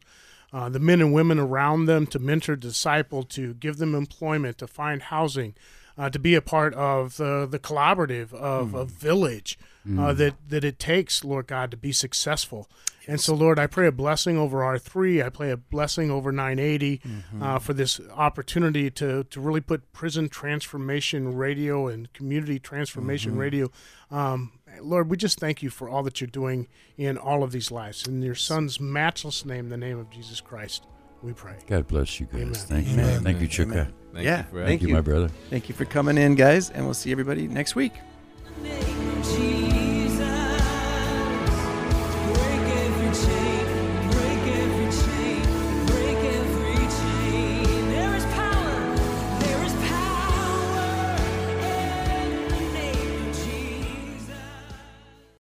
uh, 0.52 0.68
the 0.68 0.80
men 0.80 1.00
and 1.00 1.14
women 1.14 1.38
around 1.38 1.86
them 1.86 2.06
to 2.08 2.18
mentor, 2.18 2.56
disciple, 2.56 3.22
to 3.22 3.54
give 3.54 3.76
them 3.76 3.94
employment, 3.94 4.58
to 4.58 4.66
find 4.66 5.02
housing, 5.02 5.54
uh, 5.98 6.10
to 6.10 6.18
be 6.18 6.34
a 6.34 6.42
part 6.42 6.74
of 6.74 7.16
the, 7.16 7.46
the 7.50 7.58
collaborative 7.58 8.32
of 8.32 8.74
a 8.74 8.84
village 8.84 9.58
uh, 9.98 10.12
that, 10.12 10.34
that 10.48 10.64
it 10.64 10.78
takes, 10.78 11.24
Lord 11.24 11.46
God, 11.46 11.70
to 11.72 11.76
be 11.76 11.92
successful. 11.92 12.68
And 13.08 13.20
so, 13.20 13.34
Lord, 13.34 13.58
I 13.58 13.66
pray 13.66 13.88
a 13.88 13.92
blessing 13.92 14.38
over 14.38 14.58
R3. 14.58 15.24
I 15.24 15.28
pray 15.28 15.50
a 15.50 15.56
blessing 15.56 16.10
over 16.10 16.30
980 16.30 17.00
uh, 17.40 17.58
for 17.58 17.72
this 17.72 18.00
opportunity 18.14 18.90
to, 18.92 19.24
to 19.24 19.40
really 19.40 19.60
put 19.60 19.92
prison 19.92 20.28
transformation 20.28 21.36
radio 21.36 21.88
and 21.88 22.12
community 22.12 22.60
transformation 22.60 23.36
radio. 23.36 23.70
Um, 24.10 24.52
Lord, 24.80 25.10
we 25.10 25.16
just 25.16 25.40
thank 25.40 25.62
you 25.62 25.70
for 25.70 25.88
all 25.88 26.04
that 26.04 26.20
you're 26.20 26.28
doing 26.28 26.68
in 26.96 27.18
all 27.18 27.42
of 27.42 27.50
these 27.50 27.72
lives. 27.72 28.06
In 28.06 28.22
your 28.22 28.36
son's 28.36 28.78
matchless 28.78 29.44
name, 29.44 29.68
the 29.68 29.76
name 29.76 29.98
of 29.98 30.08
Jesus 30.10 30.40
Christ, 30.40 30.86
we 31.22 31.32
pray. 31.32 31.56
God 31.66 31.88
bless 31.88 32.20
you 32.20 32.26
guys. 32.26 32.40
Amen. 32.40 32.54
Thank 32.54 32.86
you. 32.86 32.92
Amen. 32.92 33.24
Thank 33.24 33.40
you, 33.40 33.48
Chuka. 33.48 33.92
Amen. 34.12 34.24
Thank 34.24 34.24
Yeah, 34.24 34.38
you 34.38 34.44
for 34.60 34.66
thank 34.66 34.82
you, 34.82 34.88
you. 34.88 34.94
my 34.94 35.00
brother. 35.00 35.28
Thank 35.50 35.68
you 35.68 35.74
for 35.74 35.84
coming 35.84 36.18
in, 36.18 36.34
guys, 36.34 36.70
and 36.70 36.84
we'll 36.84 36.94
see 36.94 37.12
everybody 37.12 37.48
next 37.48 37.74
week. 37.74 37.92
name 38.62 38.78
of 39.18 39.24
Jesus. 39.24 39.81